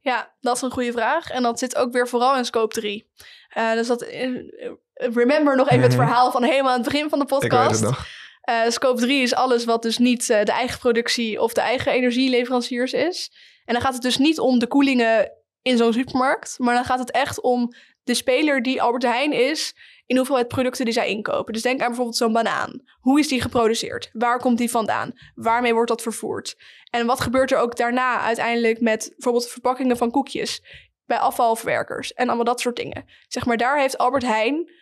Ja, 0.00 0.34
dat 0.40 0.56
is 0.56 0.62
een 0.62 0.70
goede 0.70 0.92
vraag. 0.92 1.30
En 1.30 1.42
dat 1.42 1.58
zit 1.58 1.76
ook 1.76 1.92
weer 1.92 2.08
vooral 2.08 2.36
in 2.36 2.44
scope 2.44 2.74
3. 2.74 3.10
Uh, 3.56 3.72
dus 3.72 3.86
dat, 3.86 4.02
uh, 4.02 4.48
remember 4.94 5.56
nog 5.56 5.68
even 5.68 5.82
het 5.82 5.94
verhaal 6.04 6.30
van 6.30 6.42
helemaal 6.42 6.70
aan 6.70 6.80
het 6.80 6.92
begin 6.92 7.08
van 7.08 7.18
de 7.18 7.24
podcast. 7.24 7.52
Ik 7.52 7.68
weet 7.68 7.70
het 7.70 7.80
nog. 7.80 8.06
Uh, 8.50 8.70
scope 8.70 9.00
3 9.00 9.22
is 9.22 9.34
alles 9.34 9.64
wat 9.64 9.82
dus 9.82 9.98
niet 9.98 10.26
de 10.26 10.52
eigen 10.52 10.78
productie 10.78 11.40
of 11.40 11.52
de 11.52 11.60
eigen 11.60 11.92
energieleveranciers 11.92 12.92
is. 12.92 13.32
En 13.64 13.72
dan 13.74 13.82
gaat 13.82 13.92
het 13.92 14.02
dus 14.02 14.16
niet 14.16 14.38
om 14.38 14.58
de 14.58 14.66
koelingen 14.66 15.30
in 15.62 15.76
zo'n 15.76 15.92
supermarkt. 15.92 16.54
Maar 16.58 16.74
dan 16.74 16.84
gaat 16.84 16.98
het 16.98 17.10
echt 17.10 17.40
om 17.40 17.72
de 18.04 18.14
speler 18.14 18.62
die 18.62 18.82
Albert 18.82 19.02
Heijn 19.02 19.32
is 19.32 19.74
in 20.06 20.16
hoeveelheid 20.16 20.48
producten 20.48 20.84
die 20.84 20.94
zij 20.94 21.08
inkopen. 21.08 21.52
Dus 21.52 21.62
denk 21.62 21.80
aan 21.80 21.86
bijvoorbeeld 21.86 22.16
zo'n 22.16 22.32
banaan. 22.32 22.82
Hoe 23.00 23.18
is 23.18 23.28
die 23.28 23.40
geproduceerd? 23.40 24.10
Waar 24.12 24.38
komt 24.38 24.58
die 24.58 24.70
vandaan? 24.70 25.12
Waarmee 25.34 25.74
wordt 25.74 25.88
dat 25.88 26.02
vervoerd? 26.02 26.56
En 26.90 27.06
wat 27.06 27.20
gebeurt 27.20 27.52
er 27.52 27.58
ook 27.58 27.76
daarna 27.76 28.20
uiteindelijk 28.20 28.80
met 28.80 29.08
bijvoorbeeld 29.10 29.48
verpakkingen 29.48 29.96
van 29.96 30.10
koekjes 30.10 30.62
bij 31.06 31.18
afvalverwerkers 31.18 32.12
en 32.12 32.26
allemaal 32.26 32.44
dat 32.44 32.60
soort 32.60 32.76
dingen. 32.76 33.04
Zeg 33.28 33.46
maar, 33.46 33.56
daar 33.56 33.78
heeft 33.78 33.98
Albert 33.98 34.24
Heijn 34.24 34.80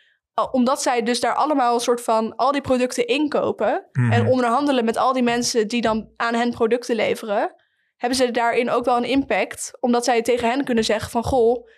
omdat 0.50 0.82
zij 0.82 1.02
dus 1.02 1.20
daar 1.20 1.34
allemaal 1.34 1.74
een 1.74 1.80
soort 1.80 2.00
van 2.02 2.36
al 2.36 2.52
die 2.52 2.60
producten 2.60 3.06
inkopen 3.06 3.88
Mhm. 3.92 4.12
en 4.12 4.26
onderhandelen 4.26 4.84
met 4.84 4.96
al 4.96 5.12
die 5.12 5.22
mensen 5.22 5.68
die 5.68 5.80
dan 5.80 6.08
aan 6.16 6.34
hen 6.34 6.50
producten 6.50 6.96
leveren, 6.96 7.54
hebben 8.00 8.18
ze 8.18 8.30
daarin 8.30 8.70
ook 8.70 8.84
wel 8.84 8.96
een 8.96 9.04
impact. 9.04 9.72
Omdat 9.80 10.04
zij 10.04 10.22
tegen 10.22 10.48
hen 10.48 10.64
kunnen 10.64 10.84
zeggen 10.84 11.10
van... 11.10 11.24
goh, 11.24 11.68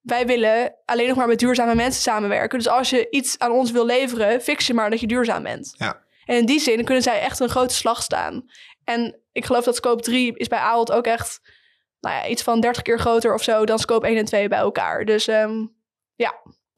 wij 0.00 0.26
willen 0.26 0.74
alleen 0.84 1.08
nog 1.08 1.16
maar 1.16 1.26
met 1.26 1.38
duurzame 1.38 1.74
mensen 1.74 2.02
samenwerken. 2.02 2.58
Dus 2.58 2.68
als 2.68 2.90
je 2.90 3.10
iets 3.10 3.38
aan 3.38 3.52
ons 3.52 3.70
wil 3.70 3.86
leveren, 3.86 4.40
fix 4.40 4.66
je 4.66 4.74
maar 4.74 4.90
dat 4.90 5.00
je 5.00 5.06
duurzaam 5.06 5.42
bent. 5.42 5.74
Ja. 5.76 6.02
En 6.24 6.36
in 6.36 6.46
die 6.46 6.60
zin 6.60 6.84
kunnen 6.84 7.02
zij 7.02 7.20
echt 7.20 7.40
een 7.40 7.48
grote 7.48 7.74
slag 7.74 8.02
staan. 8.02 8.44
En 8.84 9.20
ik 9.32 9.44
geloof 9.44 9.64
dat 9.64 9.76
scope 9.76 10.02
3 10.02 10.36
is 10.36 10.48
bij 10.48 10.58
Ahold 10.58 10.92
ook 10.92 11.06
echt... 11.06 11.40
Nou 12.00 12.14
ja, 12.14 12.26
iets 12.26 12.42
van 12.42 12.60
30 12.60 12.82
keer 12.82 12.98
groter 12.98 13.34
of 13.34 13.42
zo 13.42 13.64
dan 13.64 13.78
scope 13.78 14.06
1 14.06 14.16
en 14.16 14.24
2 14.24 14.48
bij 14.48 14.58
elkaar. 14.58 15.04
Dus 15.04 15.28
um, 15.28 15.74
ja, 16.14 16.34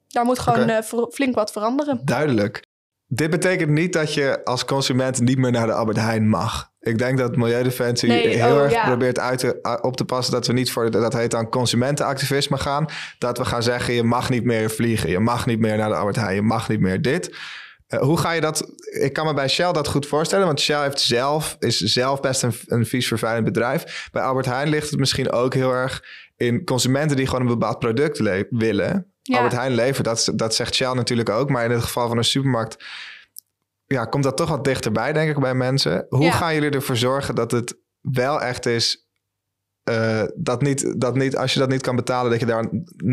daar 0.09 0.25
moet 0.25 0.39
gewoon 0.39 0.71
uh, 0.71 0.79
flink 1.11 1.35
wat 1.35 1.53
veranderen. 1.53 2.05
Duidelijk. 2.05 2.63
Dit 3.07 3.31
betekent 3.31 3.71
niet 3.71 3.93
dat 3.93 4.15
je 4.15 4.45
als 4.45 4.65
consument 4.65 5.21
niet 5.21 5.39
meer 5.39 5.51
naar 5.51 5.67
de 5.67 5.73
Albert 5.73 5.97
Heijn 5.97 6.29
mag. 6.29 6.70
Ik 6.81 6.99
denk 6.99 7.19
dat 7.19 7.37
Milieudefensie 7.37 8.09
Nee, 8.09 8.29
heel 8.29 8.55
oh, 8.55 8.63
erg 8.63 8.73
ja. 8.73 8.85
probeert 8.85 9.19
uit 9.19 9.39
te, 9.39 9.79
op 9.83 9.97
te 9.97 10.05
passen 10.05 10.33
dat 10.33 10.47
we 10.47 10.53
niet 10.53 10.73
voor 10.73 10.91
dat 10.91 11.13
heet 11.13 11.31
dan 11.31 11.49
consumentenactivisme 11.49 12.59
gaan. 12.59 12.87
Dat 13.19 13.39
we 13.39 13.45
gaan 13.45 13.63
zeggen: 13.63 13.95
je 13.95 14.03
mag 14.03 14.31
niet 14.31 14.45
meer 14.45 14.71
vliegen, 14.71 15.11
je 15.11 15.19
mag 15.19 15.47
niet 15.47 15.59
meer 15.59 15.77
naar 15.77 15.89
de 15.89 15.95
Albert 15.95 16.17
Heijn, 16.17 16.35
je 16.35 16.43
mag 16.43 16.69
niet 16.69 16.81
meer 16.81 17.03
dit. 17.03 17.37
Uh, 17.89 18.01
hoe 18.01 18.19
ga 18.19 18.33
je 18.33 18.41
dat? 18.41 18.73
Ik 19.01 19.13
kan 19.13 19.27
me 19.27 19.35
bij 19.35 19.49
Shell 19.49 19.73
dat 19.73 19.89
goed 19.89 20.07
voorstellen, 20.07 20.47
want 20.47 20.61
Shell 20.61 20.83
heeft 20.83 21.01
zelf, 21.01 21.57
is 21.59 21.79
zelf 21.79 22.21
best 22.21 22.43
een, 22.43 22.55
een 22.67 22.87
vies 22.87 23.09
vervuilend 23.09 23.45
bedrijf. 23.45 24.09
Bij 24.13 24.23
Albert 24.23 24.47
Heijn 24.47 24.69
ligt 24.69 24.91
het 24.91 24.99
misschien 24.99 25.33
ook 25.33 25.55
heel 25.55 25.73
erg 25.73 26.05
in 26.37 26.65
consumenten 26.65 27.17
die 27.17 27.27
gewoon 27.27 27.41
een 27.41 27.59
bepaald 27.59 27.79
product 27.79 28.19
le- 28.19 28.47
willen. 28.51 29.07
Ja. 29.23 29.37
Albert 29.37 29.55
Heijn 29.55 29.73
levert, 29.75 30.05
dat, 30.05 30.33
dat 30.35 30.55
zegt 30.55 30.75
Shell 30.75 30.93
natuurlijk 30.93 31.29
ook. 31.29 31.51
Maar 31.51 31.65
in 31.65 31.71
het 31.71 31.83
geval 31.83 32.09
van 32.09 32.17
een 32.17 32.25
supermarkt 32.25 32.85
ja, 33.95 34.05
komt 34.05 34.25
dat 34.25 34.37
toch 34.37 34.49
wat 34.49 34.65
dichterbij, 34.65 35.13
denk 35.13 35.31
ik, 35.31 35.41
bij 35.41 35.55
mensen. 35.55 36.07
Hoe 36.09 36.23
Ja. 36.25 36.31
gaan 36.31 36.55
jullie 36.55 36.71
ervoor 36.71 36.97
zorgen 36.97 37.35
dat 37.35 37.51
het 37.51 37.79
wel 38.01 38.41
echt 38.43 38.67
is... 38.67 39.09
eh, 39.85 40.23
dat, 40.37 40.63
niet, 40.63 41.01
dat 41.01 41.15
niet, 41.15 41.37
als 41.37 41.53
je 41.53 41.59
dat 41.59 41.69
niet 41.69 41.83
kan 41.83 41.97
betalen, 41.97 42.31
dat 42.31 42.41
je 42.41 42.47
daar 42.47 42.69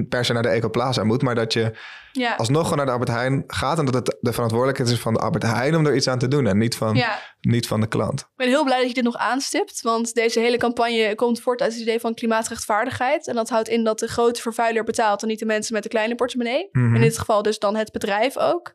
per 0.09 0.25
se 0.25 0.33
naar 0.33 0.41
de 0.43 0.49
Ecoplaza 0.49 1.03
moet. 1.03 1.21
Maar 1.21 1.35
dat 1.35 1.53
je 1.53 1.77
Ja. 2.11 2.35
alsnog 2.35 2.61
gewoon 2.61 2.77
naar 2.77 2.85
de 2.85 2.91
Albert 2.91 3.09
Heijn 3.11 3.43
gaat. 3.47 3.79
En 3.79 3.85
dat 3.85 3.93
het 3.93 4.17
de 4.19 4.33
verantwoordelijkheid 4.33 4.89
is 4.89 4.99
van 4.99 5.13
de 5.13 5.19
Albert 5.19 5.43
Heijn 5.43 5.75
om 5.75 5.85
er 5.85 5.95
iets 5.95 6.07
aan 6.07 6.19
te 6.19 6.27
doen. 6.27 6.47
En 6.47 6.57
niet 6.57 6.75
van, 6.75 6.95
ja. 6.95 7.19
niet 7.41 7.67
van 7.67 7.81
de 7.81 7.87
klant. 7.87 8.19
Ik 8.21 8.27
ben 8.35 8.47
heel 8.47 8.63
blij 8.63 8.77
dat 8.79 8.87
je 8.87 8.93
dit 8.93 9.03
nog 9.03 9.15
aanstipt, 9.15 9.81
want 9.81 10.13
deze 10.13 10.39
hele 10.39 10.57
campagne 10.57 11.15
komt 11.15 11.39
voort 11.41 11.61
uit 11.61 11.71
het 11.71 11.81
idee 11.81 11.99
van 11.99 12.13
klimaatrechtvaardigheid. 12.13 13.27
En 13.27 13.35
dat 13.35 13.49
houdt 13.49 13.67
in 13.67 13.83
dat 13.83 13.99
de 13.99 14.07
grote 14.07 14.41
vervuiler 14.41 14.83
betaalt 14.83 15.21
en 15.21 15.27
niet 15.27 15.39
de 15.39 15.45
mensen 15.45 15.73
met 15.73 15.83
de 15.83 15.89
kleine 15.89 16.15
portemonnee. 16.15 16.69
Mhm. 16.71 16.95
In 16.95 17.01
dit 17.01 17.17
geval 17.17 17.41
dus 17.41 17.59
dan 17.59 17.75
het 17.75 17.91
bedrijf 17.91 18.37
ook. 18.37 18.73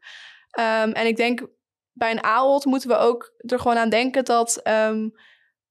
Ehm, 0.51 0.91
en 0.91 1.07
ik 1.07 1.17
denk 1.17 1.47
bij 1.93 2.11
een 2.11 2.25
AOD 2.25 2.65
moeten 2.65 2.89
we 2.89 2.97
ook 2.97 3.33
er 3.39 3.59
gewoon 3.59 3.77
aan 3.77 3.89
denken 3.89 4.25
dat 4.25 4.57
ehm, 4.57 5.09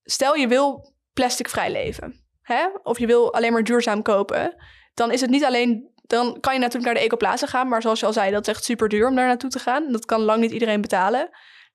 stel 0.04 0.36
je 0.36 0.48
wil 0.48 0.94
plasticvrij 1.14 1.72
leven, 1.72 2.26
hè? 2.42 2.68
of 2.84 3.00
je 3.00 3.08
wil 3.08 3.34
alleen 3.34 3.54
maar 3.54 3.64
duurzaam 3.64 4.02
kopen, 4.02 4.56
dan 4.94 5.12
is 5.12 5.22
het 5.22 5.30
niet 5.30 5.46
alleen 5.46 5.92
dan 6.12 6.40
kan 6.40 6.54
je 6.54 6.60
natuurlijk 6.60 6.86
naar 6.86 6.94
de 6.94 7.08
Ecoplaza 7.08 7.46
gaan. 7.48 7.68
Maar 7.68 7.82
zoals 7.82 8.00
je 8.00 8.06
al 8.06 8.14
zei, 8.14 8.32
dat 8.32 8.48
is 8.48 8.54
echt 8.54 8.64
super 8.64 8.90
duur 8.90 9.08
om 9.08 9.16
daar 9.16 9.28
naartoe 9.28 9.50
te 9.50 9.60
gaan. 9.60 9.92
Dat 9.92 10.06
kan 10.06 10.22
lang 10.22 10.42
niet 10.42 10.52
iedereen 10.52 10.82
betalen. 10.82 11.30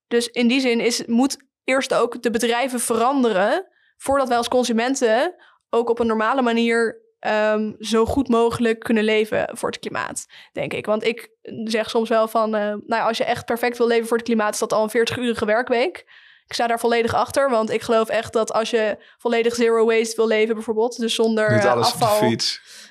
Dus 0.06 0.28
in 0.28 0.48
die 0.48 0.60
zin 0.60 0.80
is, 0.80 1.04
moet 1.06 1.36
eerst 1.64 1.94
ook 1.94 2.22
de 2.22 2.30
bedrijven 2.30 2.80
veranderen... 2.80 3.66
voordat 3.96 4.28
wij 4.28 4.36
als 4.36 4.48
consumenten 4.48 5.34
ook 5.70 5.90
op 5.90 5.98
een 5.98 6.06
normale 6.06 6.42
manier... 6.42 7.04
ehm, 7.18 7.72
zo 7.78 8.04
goed 8.04 8.28
mogelijk 8.28 8.80
kunnen 8.80 9.04
leven 9.04 9.50
voor 9.52 9.70
het 9.70 9.78
klimaat, 9.78 10.26
denk 10.52 10.72
ik. 10.72 10.86
Want 10.86 11.04
ik 11.04 11.30
zeg 11.64 11.90
soms 11.90 12.08
wel 12.08 12.28
van... 12.28 12.54
eh, 12.54 12.60
nou, 12.60 12.82
ja, 12.86 13.06
als 13.06 13.16
je 13.16 13.24
echt 13.24 13.44
perfect 13.44 13.78
wil 13.78 13.86
leven 13.86 14.06
voor 14.06 14.16
het 14.16 14.26
klimaat... 14.26 14.52
is 14.52 14.58
dat 14.60 14.72
al 14.72 14.82
een 14.82 15.06
40-urige 15.08 15.44
werkweek. 15.44 16.04
Ik 16.46 16.52
sta 16.52 16.66
daar 16.66 16.80
volledig 16.80 17.14
achter, 17.14 17.50
want 17.50 17.70
ik 17.70 17.82
geloof 17.82 18.08
echt 18.08 18.32
dat 18.32 18.52
als 18.52 18.70
je 18.70 18.96
volledig 19.18 19.54
zero 19.54 19.84
waste 19.84 20.16
wil 20.16 20.26
leven, 20.26 20.54
bijvoorbeeld, 20.54 20.98
dus 20.98 21.14
zonder 21.14 21.50
afval, 21.84 22.18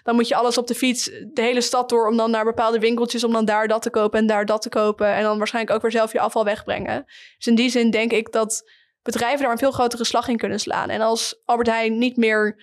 dan 0.04 0.16
moet 0.16 0.28
je 0.28 0.36
alles 0.36 0.58
op 0.58 0.68
de 0.68 0.76
fiets 0.76 1.04
de 1.34 1.42
hele 1.42 1.62
stad 1.62 1.90
door 1.90 2.08
om 2.08 2.18
dan 2.18 2.32
naar 2.32 2.44
bepaalde 2.46 2.80
winkeltjes 2.80 3.24
om 3.24 3.32
dan 3.32 3.46
daar 3.46 3.68
dat 3.68 3.82
te 3.82 3.90
kopen 3.90 4.20
en 4.20 4.28
daar 4.28 4.46
dat 4.46 4.62
te 4.62 4.70
kopen 4.70 5.08
en 5.08 5.24
dan 5.24 5.38
waarschijnlijk 5.38 5.76
ook 5.76 5.82
weer 5.82 5.92
zelf 5.92 6.12
je 6.12 6.20
afval 6.20 6.44
wegbrengen. 6.44 7.04
Dus 7.38 7.48
in 7.48 7.56
die 7.56 7.70
zin 7.70 7.90
denk 7.92 8.12
ik 8.12 8.32
dat 8.32 8.72
bedrijven 9.04 9.42
daar 9.42 9.52
een 9.52 9.58
veel 9.58 9.72
grotere 9.72 10.06
slag 10.06 10.28
in 10.28 10.38
kunnen 10.38 10.60
slaan. 10.60 10.90
En 10.90 11.02
als 11.02 11.42
Albert 11.46 11.70
Heijn 11.70 11.98
niet 11.98 12.18
meer 12.18 12.56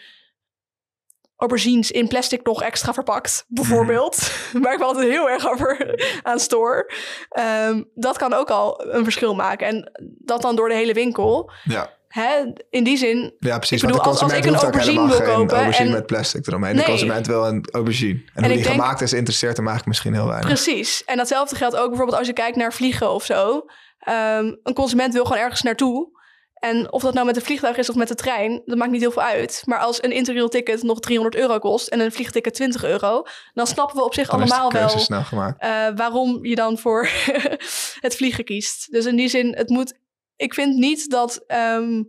aubergines 1.43 1.91
in 1.91 2.09
plastic 2.09 2.47
nog 2.47 2.63
extra 2.63 2.93
verpakt, 2.95 3.45
bijvoorbeeld, 3.49 4.31
waar 4.63 4.73
ik 4.73 4.79
me 4.79 4.85
altijd 4.85 5.09
heel 5.09 5.31
erg 5.31 5.51
over 5.51 6.01
aan 6.23 6.39
stoor, 6.39 6.91
ehm, 7.29 7.83
dat 7.95 8.19
kan 8.19 8.33
ook 8.33 8.51
al 8.51 8.85
een 8.87 9.05
verschil 9.05 9.35
maken. 9.35 9.67
En 9.67 9.91
dat 10.19 10.43
dan 10.43 10.57
door 10.57 10.69
de 10.69 10.75
hele 10.75 10.93
winkel. 10.93 11.51
Ja. 11.65 11.91
Hè, 12.09 12.53
in 12.71 12.85
die 12.85 12.97
zin 12.97 13.35
Ja, 13.39 13.57
precies. 13.59 13.83
Ik 13.83 13.89
bedoel, 13.89 14.05
want 14.05 14.19
de 14.19 14.25
als- 14.25 14.33
ik 14.33 14.45
een 14.45 14.55
aubergine 14.55 15.07
wil 15.07 15.17
geen 15.17 15.27
kopen 15.35 15.57
aubergine 15.57 15.89
en- 15.89 15.95
met 15.95 16.07
plastic 16.07 16.47
eromheen. 16.47 16.75
Nee. 16.75 16.85
De 16.85 16.91
consument 16.91 17.27
wil 17.27 17.47
een 17.47 17.65
aubergine. 17.73 18.13
En, 18.35 18.43
hoe 18.43 18.45
ik 18.45 18.49
die 18.49 18.63
denk- 18.63 18.67
gemaakt 18.81 19.01
is, 19.01 19.13
interesseert 19.13 19.57
hem 19.57 19.67
eigenlijk 19.67 19.87
misschien 19.89 20.15
heel 20.15 20.27
weinig. 20.29 20.49
Precies. 20.49 21.05
En 21.05 21.17
datzelfde 21.17 21.57
geldt 21.57 21.77
ook 21.77 21.89
bijvoorbeeld 21.89 22.19
als 22.19 22.27
je 22.27 22.33
kijkt 22.33 22.57
naar 22.57 22.73
vliegen 22.73 23.11
of 23.11 23.25
zo. 23.25 23.65
Ehm, 23.99 24.53
een 24.63 24.75
consument 24.75 25.13
wil 25.15 25.25
gewoon 25.25 25.43
ergens 25.43 25.63
naartoe. 25.63 26.21
En 26.63 26.93
of 26.93 27.03
dat 27.03 27.15
nou 27.15 27.27
met 27.27 27.37
een 27.37 27.43
vliegtuig 27.43 27.77
is 27.77 27.89
of 27.91 27.95
met 27.97 28.09
de 28.09 28.15
trein, 28.15 28.63
dat 28.65 28.79
maakt 28.79 28.91
niet 28.91 29.01
heel 29.01 29.11
veel 29.11 29.23
uit. 29.23 29.63
Maar 29.67 29.79
als 29.79 30.03
een 30.03 30.13
interrail 30.13 30.49
ticket 30.49 30.83
nog 30.83 31.01
300 31.01 31.37
euro 31.43 31.59
kost 31.59 31.89
en 31.89 32.01
een 32.01 32.13
vliegticket 32.13 32.55
20 32.55 32.85
euro, 32.85 33.23
dan 33.55 33.67
snappen 33.67 33.97
we 33.97 34.05
op 34.05 34.15
zich 34.15 34.29
Dan 34.29 34.41
allemaal 34.41 34.73
wel 34.73 34.89
snel 34.89 35.23
gemaakt. 35.23 35.61
eh, 35.61 35.89
waarom 35.97 36.45
je 36.45 36.55
dan 36.55 36.79
voor 36.79 37.09
het 38.07 38.17
vliegen 38.17 38.45
kiest. 38.45 38.93
Dus 38.93 39.07
in 39.07 39.17
die 39.17 39.29
zin, 39.29 39.55
het 39.57 39.69
moet. 39.69 39.95
Ik 40.37 40.55
vind 40.55 40.77
niet 40.77 41.11
dat. 41.11 41.45
ehm, 41.47 42.03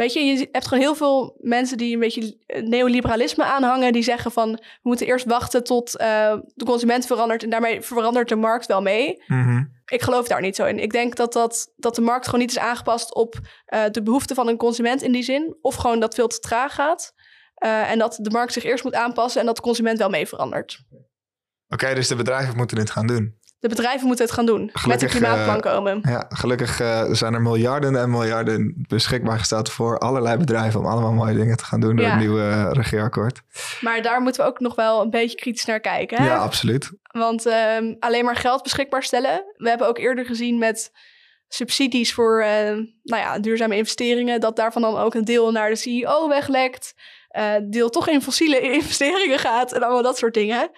weet 0.00 0.12
je, 0.12 0.20
je 0.20 0.48
hebt 0.52 0.66
gewoon 0.66 0.82
heel 0.82 0.94
veel 0.94 1.36
mensen 1.40 1.76
die 1.76 1.94
een 1.94 2.00
beetje 2.00 2.36
neoliberalisme 2.64 3.44
aanhangen. 3.44 3.92
Die 3.92 4.02
zeggen 4.02 4.30
van 4.32 4.52
we 4.52 4.78
moeten 4.82 5.06
eerst 5.06 5.26
wachten 5.26 5.64
tot 5.64 5.96
eh, 5.96 6.36
de 6.54 6.64
consument 6.64 7.06
verandert. 7.06 7.42
En 7.42 7.50
daarmee 7.50 7.80
verandert 7.80 8.28
de 8.28 8.36
markt 8.36 8.66
wel 8.66 8.82
mee. 8.82 9.22
Mhm. 9.26 9.64
Ik 9.86 10.02
geloof 10.02 10.28
daar 10.28 10.40
niet 10.40 10.56
zo 10.56 10.64
in. 10.64 10.78
Ik 10.78 10.92
denk 10.92 11.16
dat, 11.16 11.32
dat, 11.32 11.72
dat 11.76 11.94
de 11.94 12.00
markt 12.00 12.24
gewoon 12.24 12.40
niet 12.40 12.50
is 12.50 12.58
aangepast 12.58 13.14
op 13.14 13.38
eh, 13.64 13.84
de 13.90 14.02
behoeften 14.02 14.36
van 14.36 14.48
een 14.48 14.56
consument 14.56 15.02
in 15.02 15.12
die 15.12 15.22
zin. 15.22 15.56
Of 15.60 15.74
gewoon 15.74 16.00
dat 16.00 16.14
veel 16.14 16.28
te 16.28 16.38
traag 16.38 16.74
gaat. 16.74 17.12
Eh, 17.54 17.90
en 17.90 17.98
dat 17.98 18.18
de 18.20 18.30
markt 18.30 18.52
zich 18.52 18.64
eerst 18.64 18.84
moet 18.84 18.94
aanpassen 18.94 19.40
en 19.40 19.46
dat 19.46 19.56
de 19.56 19.62
consument 19.62 19.98
wel 19.98 20.08
mee 20.08 20.26
verandert. 20.26 20.84
Oké, 21.68 21.94
dus 21.94 22.08
de 22.08 22.16
bedrijven 22.16 22.56
moeten 22.56 22.76
dit 22.76 22.90
gaan 22.90 23.06
doen. 23.06 23.38
De 23.60 23.68
bedrijven 23.68 24.06
moeten 24.06 24.24
het 24.24 24.34
gaan 24.34 24.46
doen. 24.46 24.64
met 24.64 24.74
een 24.74 24.80
Gelukkig, 24.80 25.10
klimaatplan 25.10 25.60
eh, 25.60 25.72
komen. 25.72 26.00
Ja, 26.02 26.26
gelukkig 26.28 26.80
eh, 26.80 27.04
zijn 27.10 27.34
er 27.34 27.40
miljarden 27.42 27.96
en 27.96 28.10
miljarden 28.10 28.74
beschikbaar 28.88 29.38
gesteld 29.38 29.70
voor 29.70 29.98
allerlei 29.98 30.36
bedrijven 30.36 30.80
om 30.80 30.86
allemaal 30.86 31.12
mooie 31.12 31.34
dingen 31.34 31.56
te 31.56 31.64
gaan 31.64 31.80
doen 31.80 31.96
door 31.96 32.04
Ja. 32.04 32.10
het 32.10 32.20
nieuwe 32.20 32.40
eh, 32.42 32.68
regeerakkoord. 32.72 33.40
Maar 33.80 34.02
daar 34.02 34.20
moeten 34.20 34.42
we 34.44 34.48
ook 34.50 34.60
nog 34.60 34.74
wel 34.74 35.00
een 35.02 35.10
beetje 35.10 35.36
kritisch 35.36 35.64
naar 35.64 35.80
kijken. 35.80 36.18
Hè? 36.22 36.26
Ja, 36.26 36.36
absoluut. 36.36 36.90
Want 37.02 37.46
ehm, 37.46 37.94
alleen 37.98 38.24
maar 38.24 38.36
geld 38.36 38.62
beschikbaar 38.62 39.02
stellen. 39.02 39.44
We 39.56 39.68
hebben 39.68 39.88
ook 39.88 39.98
eerder 39.98 40.24
gezien 40.24 40.58
met 40.58 40.90
subsidies 41.48 42.14
voor 42.14 42.42
eh, 42.42 42.70
nou 43.02 43.22
ja, 43.22 43.38
duurzame 43.38 43.76
investeringen. 43.76 44.40
Dat 44.40 44.56
daarvan 44.56 44.82
dan 44.82 44.96
ook 44.96 45.14
een 45.14 45.24
deel 45.24 45.50
naar 45.52 45.68
de 45.70 45.76
CEO 45.76 46.28
weglekt. 46.28 46.94
eh 47.28 47.54
deel 47.64 47.90
toch 47.90 48.08
in 48.08 48.22
fossiele 48.22 48.60
investeringen 48.80 49.38
gaat. 49.38 49.72
En 49.72 49.82
allemaal 49.82 50.02
dat 50.02 50.18
soort 50.18 50.34
dingen. 50.34 50.70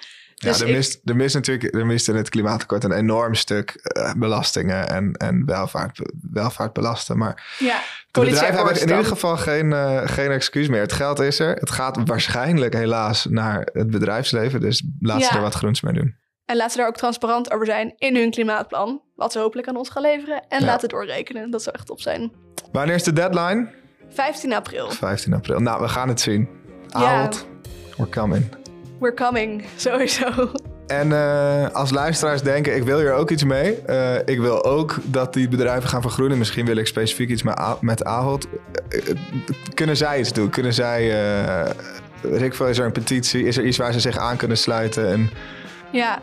Dus 0.42 0.58
ja, 0.58 0.62
er, 0.64 0.70
ik- 0.70 0.76
mist, 0.76 1.00
er 1.04 1.16
mist 1.16 1.34
natuurlijk 1.34 1.74
er 1.74 1.86
mist 1.86 2.08
in 2.08 2.16
het 2.16 2.28
klimaatakkoord 2.28 2.84
een 2.84 2.92
enorm 2.92 3.34
stuk 3.34 3.70
eh, 3.70 4.12
belastingen 4.16 4.88
en, 4.88 5.12
en 5.12 5.46
welvaart, 5.46 6.00
welvaart 6.32 6.72
belasten. 6.72 7.18
Maar 7.18 7.56
Ja, 7.58 7.80
de 8.10 8.20
bedrijven 8.20 8.56
hebben 8.56 8.74
in 8.80 8.88
ieder 8.88 9.04
geval 9.04 9.36
geen, 9.36 9.72
eh, 9.72 10.00
geen 10.04 10.30
excuus 10.30 10.68
meer. 10.68 10.80
Het 10.80 10.92
geld 10.92 11.20
is 11.20 11.38
er. 11.38 11.54
Het 11.54 11.70
gaat 11.70 11.98
waarschijnlijk 12.04 12.74
helaas 12.74 13.26
naar 13.30 13.68
het 13.72 13.90
bedrijfsleven. 13.90 14.60
Dus 14.60 14.82
laat 15.00 15.22
ze 15.22 15.28
Ja. 15.30 15.36
er 15.36 15.42
wat 15.42 15.54
groens 15.54 15.80
mee 15.80 15.92
doen. 15.94 16.14
En 16.44 16.56
laten 16.56 16.72
ze 16.72 16.78
daar 16.78 16.86
ook 16.88 16.96
transparant 16.96 17.52
over 17.52 17.66
zijn 17.66 17.94
in 17.96 18.16
hun 18.16 18.30
klimaatplan. 18.30 19.02
Wat 19.16 19.32
ze 19.32 19.38
hopelijk 19.38 19.68
aan 19.68 19.76
ons 19.76 19.88
gaan 19.88 20.02
leveren. 20.02 20.42
En 20.48 20.60
Ja. 20.60 20.64
laten 20.66 20.80
het 20.80 20.90
doorrekenen. 20.90 21.50
Dat 21.50 21.62
zou 21.62 21.74
echt 21.76 21.86
top 21.86 22.00
zijn. 22.00 22.32
Wanneer 22.72 22.94
is 22.94 23.02
de 23.02 23.12
deadline? 23.12 23.68
15 24.10 24.52
april. 24.52 24.90
15 24.90 25.32
april. 25.34 25.60
Nou, 25.60 25.80
we 25.82 25.88
gaan 25.88 26.08
het 26.08 26.20
zien. 26.20 26.48
Ja. 26.88 26.98
Ahold, 26.98 27.46
we're 27.96 28.10
coming. 28.10 28.44
We're 29.02 29.14
coming, 29.14 29.64
sowieso. 29.76 30.50
En 30.86 31.12
eh, 31.12 31.70
als 31.70 31.90
luisteraars 31.90 32.42
denken, 32.42 32.76
ik 32.76 32.82
wil 32.82 32.98
hier 32.98 33.12
ook 33.12 33.30
iets 33.30 33.44
mee. 33.44 33.76
Eh, 33.76 34.14
ik 34.24 34.40
wil 34.40 34.64
ook 34.64 34.98
dat 35.04 35.34
die 35.34 35.48
bedrijven 35.48 35.88
gaan 35.88 36.02
vergroenen. 36.02 36.38
Misschien 36.38 36.66
wil 36.66 36.76
ik 36.76 36.86
specifiek 36.86 37.28
iets 37.28 37.42
met, 37.42 37.60
met 37.80 38.04
Ahold. 38.04 38.46
Eh, 38.88 39.14
kunnen 39.74 39.96
zij 39.96 40.18
iets 40.18 40.32
doen? 40.32 40.50
Kunnen 40.50 40.74
zij, 40.74 41.06
ik 42.22 42.54
veel, 42.54 42.66
is 42.66 42.78
er 42.78 42.84
een 42.84 42.92
petitie? 42.92 43.44
Is 43.44 43.56
er 43.56 43.64
iets 43.64 43.76
waar 43.76 43.92
ze 43.92 44.00
zich 44.00 44.16
aan 44.16 44.36
kunnen 44.36 44.56
sluiten? 44.56 45.08
En, 45.08 45.30
Ja, 45.92 46.18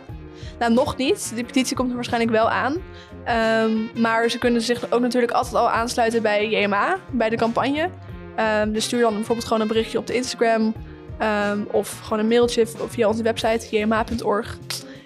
nou 0.59 0.73
nog 0.73 0.97
niet. 0.97 1.31
Die 1.35 1.43
petitie 1.43 1.75
komt 1.75 1.89
er 1.89 1.95
waarschijnlijk 1.95 2.31
wel 2.31 2.49
aan. 2.49 2.75
Ehm, 3.23 4.01
maar 4.01 4.29
ze 4.29 4.37
kunnen 4.37 4.61
zich 4.61 4.91
ook 4.91 5.01
natuurlijk 5.01 5.33
altijd 5.33 5.55
al 5.55 5.69
aansluiten 5.69 6.21
bij 6.21 6.49
JMA, 6.49 6.97
bij 7.11 7.29
de 7.29 7.37
campagne. 7.37 7.89
Ehm, 8.35 8.71
dus 8.71 8.83
stuur 8.83 9.01
dan 9.01 9.13
bijvoorbeeld 9.13 9.47
gewoon 9.47 9.61
een 9.61 9.67
berichtje 9.67 9.97
op 9.97 10.07
de 10.07 10.13
Instagram. 10.13 10.73
Ehm, 11.19 11.59
of 11.71 11.99
gewoon 11.99 12.19
een 12.19 12.27
mailtje 12.27 12.65
via 12.87 13.07
onze 13.07 13.23
website 13.23 13.77
jma.org. 13.77 14.57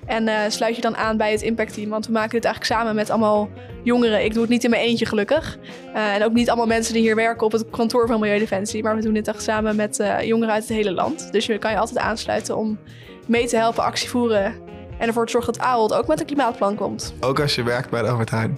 En 0.05 0.27
eh, 0.27 0.39
sluit 0.47 0.75
je 0.75 0.81
dan 0.81 0.95
aan 0.95 1.17
bij 1.17 1.31
het 1.31 1.41
Impact 1.41 1.73
Team. 1.73 1.89
Want 1.89 2.05
we 2.05 2.11
maken 2.11 2.31
dit 2.31 2.45
eigenlijk 2.45 2.73
samen 2.73 2.95
met 2.95 3.09
allemaal 3.09 3.49
jongeren. 3.83 4.23
Ik 4.23 4.33
doe 4.33 4.41
het 4.41 4.51
niet 4.51 4.63
in 4.63 4.69
mijn 4.69 4.81
eentje 4.81 5.05
gelukkig. 5.05 5.57
Eh, 5.93 6.15
en 6.15 6.23
ook 6.23 6.33
niet 6.33 6.47
allemaal 6.47 6.67
mensen 6.67 6.93
die 6.93 7.01
hier 7.01 7.15
werken 7.15 7.45
op 7.45 7.51
het 7.51 7.69
kantoor 7.69 8.07
van 8.07 8.19
Milieudefensie. 8.19 8.83
Maar 8.83 8.95
we 8.95 9.01
doen 9.01 9.13
dit 9.13 9.27
echt 9.27 9.41
samen 9.41 9.75
met 9.75 9.99
eh, 9.99 10.21
jongeren 10.21 10.53
uit 10.53 10.63
het 10.67 10.77
hele 10.77 10.91
land. 10.91 11.31
Dus 11.31 11.45
je 11.45 11.57
kan 11.57 11.71
je 11.71 11.77
altijd 11.77 11.99
aansluiten 11.99 12.57
om 12.57 12.79
mee 13.27 13.47
te 13.47 13.57
helpen, 13.57 13.83
actie 13.83 14.09
voeren. 14.09 14.55
En 14.97 15.07
ervoor 15.07 15.25
te 15.25 15.31
zorgen 15.31 15.53
dat 15.53 15.61
Ahold 15.61 15.93
ook 15.93 16.07
met 16.07 16.19
een 16.19 16.25
klimaatplan 16.25 16.75
komt. 16.75 17.13
ook 17.19 17.39
als 17.39 17.55
je 17.55 17.63
werkt 17.63 17.89
bij 17.89 18.01
de 18.01 18.07
Albert 18.07 18.29
Heijn. 18.29 18.57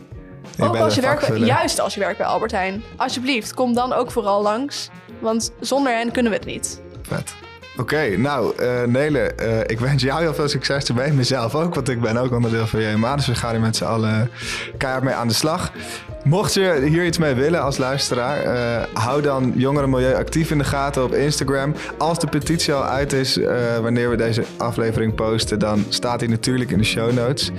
Ook 0.60 0.76
als 0.76 0.96
je 0.96 1.02
werkt 1.02 1.28
bij, 1.28 1.38
juist 1.38 1.80
als 1.80 1.94
je 1.94 2.00
werkt 2.00 2.18
bij 2.18 2.28
Albert 2.28 2.52
Heijn. 2.52 2.84
Alsjeblieft, 2.98 3.54
kom 3.54 3.74
dan 3.74 3.94
ook 3.94 4.12
vooral 4.12 4.42
langs. 4.42 4.90
Want 5.20 5.52
zonder 5.60 5.94
hen 5.94 6.12
kunnen 6.12 6.32
we 6.32 6.38
het 6.38 6.48
niet. 6.48 6.82
Vet. 7.02 7.45
Oké, 7.78 8.18
nou 8.18 8.54
eh 8.58 8.84
Nele, 8.84 9.20
eh, 9.20 9.60
ik 9.66 9.80
wens 9.80 10.04
jou 10.04 10.22
heel 10.22 10.34
veel 10.34 10.48
succes 10.48 10.88
ermee. 10.88 11.14
Mezelf 11.14 11.56
ook, 11.56 11.76
want 11.76 11.90
ik 11.90 12.02
ben 12.02 12.18
ook 12.18 12.32
onderdeel 12.32 12.68
van 12.68 12.82
JMA. 12.82 13.16
Dus 13.16 13.28
we 13.28 13.36
gaan 13.36 13.54
er 13.54 13.60
met 13.60 13.76
z'n 13.76 13.84
allen 13.84 14.30
keihard 14.78 15.04
mee 15.04 15.14
aan 15.14 15.28
de 15.28 15.34
slag. 15.34 15.72
Mocht 16.24 16.54
je 16.54 16.86
hier 16.86 17.06
iets 17.06 17.18
mee 17.18 17.34
willen 17.34 17.62
als 17.62 17.78
luisteraar, 17.78 18.42
eh, 18.42 18.84
hou 18.94 19.22
dan 19.22 19.54
Jongeren 19.56 19.90
Milieu 19.90 20.14
actief 20.14 20.52
in 20.52 20.58
de 20.58 20.64
gaten 20.64 21.04
op 21.04 21.14
Instagram. 21.14 21.74
Als 21.98 22.20
de 22.20 22.28
petitie 22.28 22.74
al 22.74 22.84
uit 22.84 23.14
is, 23.14 23.40
wanneer 23.82 24.10
we 24.10 24.16
deze 24.16 24.44
aflevering 24.58 25.16
posten, 25.16 25.60
dan 25.60 25.86
staat 25.90 26.20
die 26.20 26.30
natuurlijk 26.30 26.72
in 26.72 26.78
de 26.78 26.84
show 26.84 27.12
notes. 27.12 27.52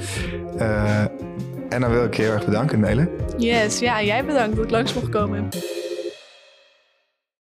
En 1.68 1.80
dan 1.80 1.90
wil 1.90 2.04
ik 2.04 2.14
je 2.14 2.22
heel 2.22 2.32
erg 2.32 2.44
bedanken, 2.44 2.80
Nele. 2.80 3.08
Yes, 3.36 3.78
ja, 3.78 4.02
jij 4.02 4.24
bedankt 4.24 4.56
dat 4.56 4.64
ik 4.64 4.70
langs 4.70 4.94
mocht 4.94 5.08
komen. 5.08 5.48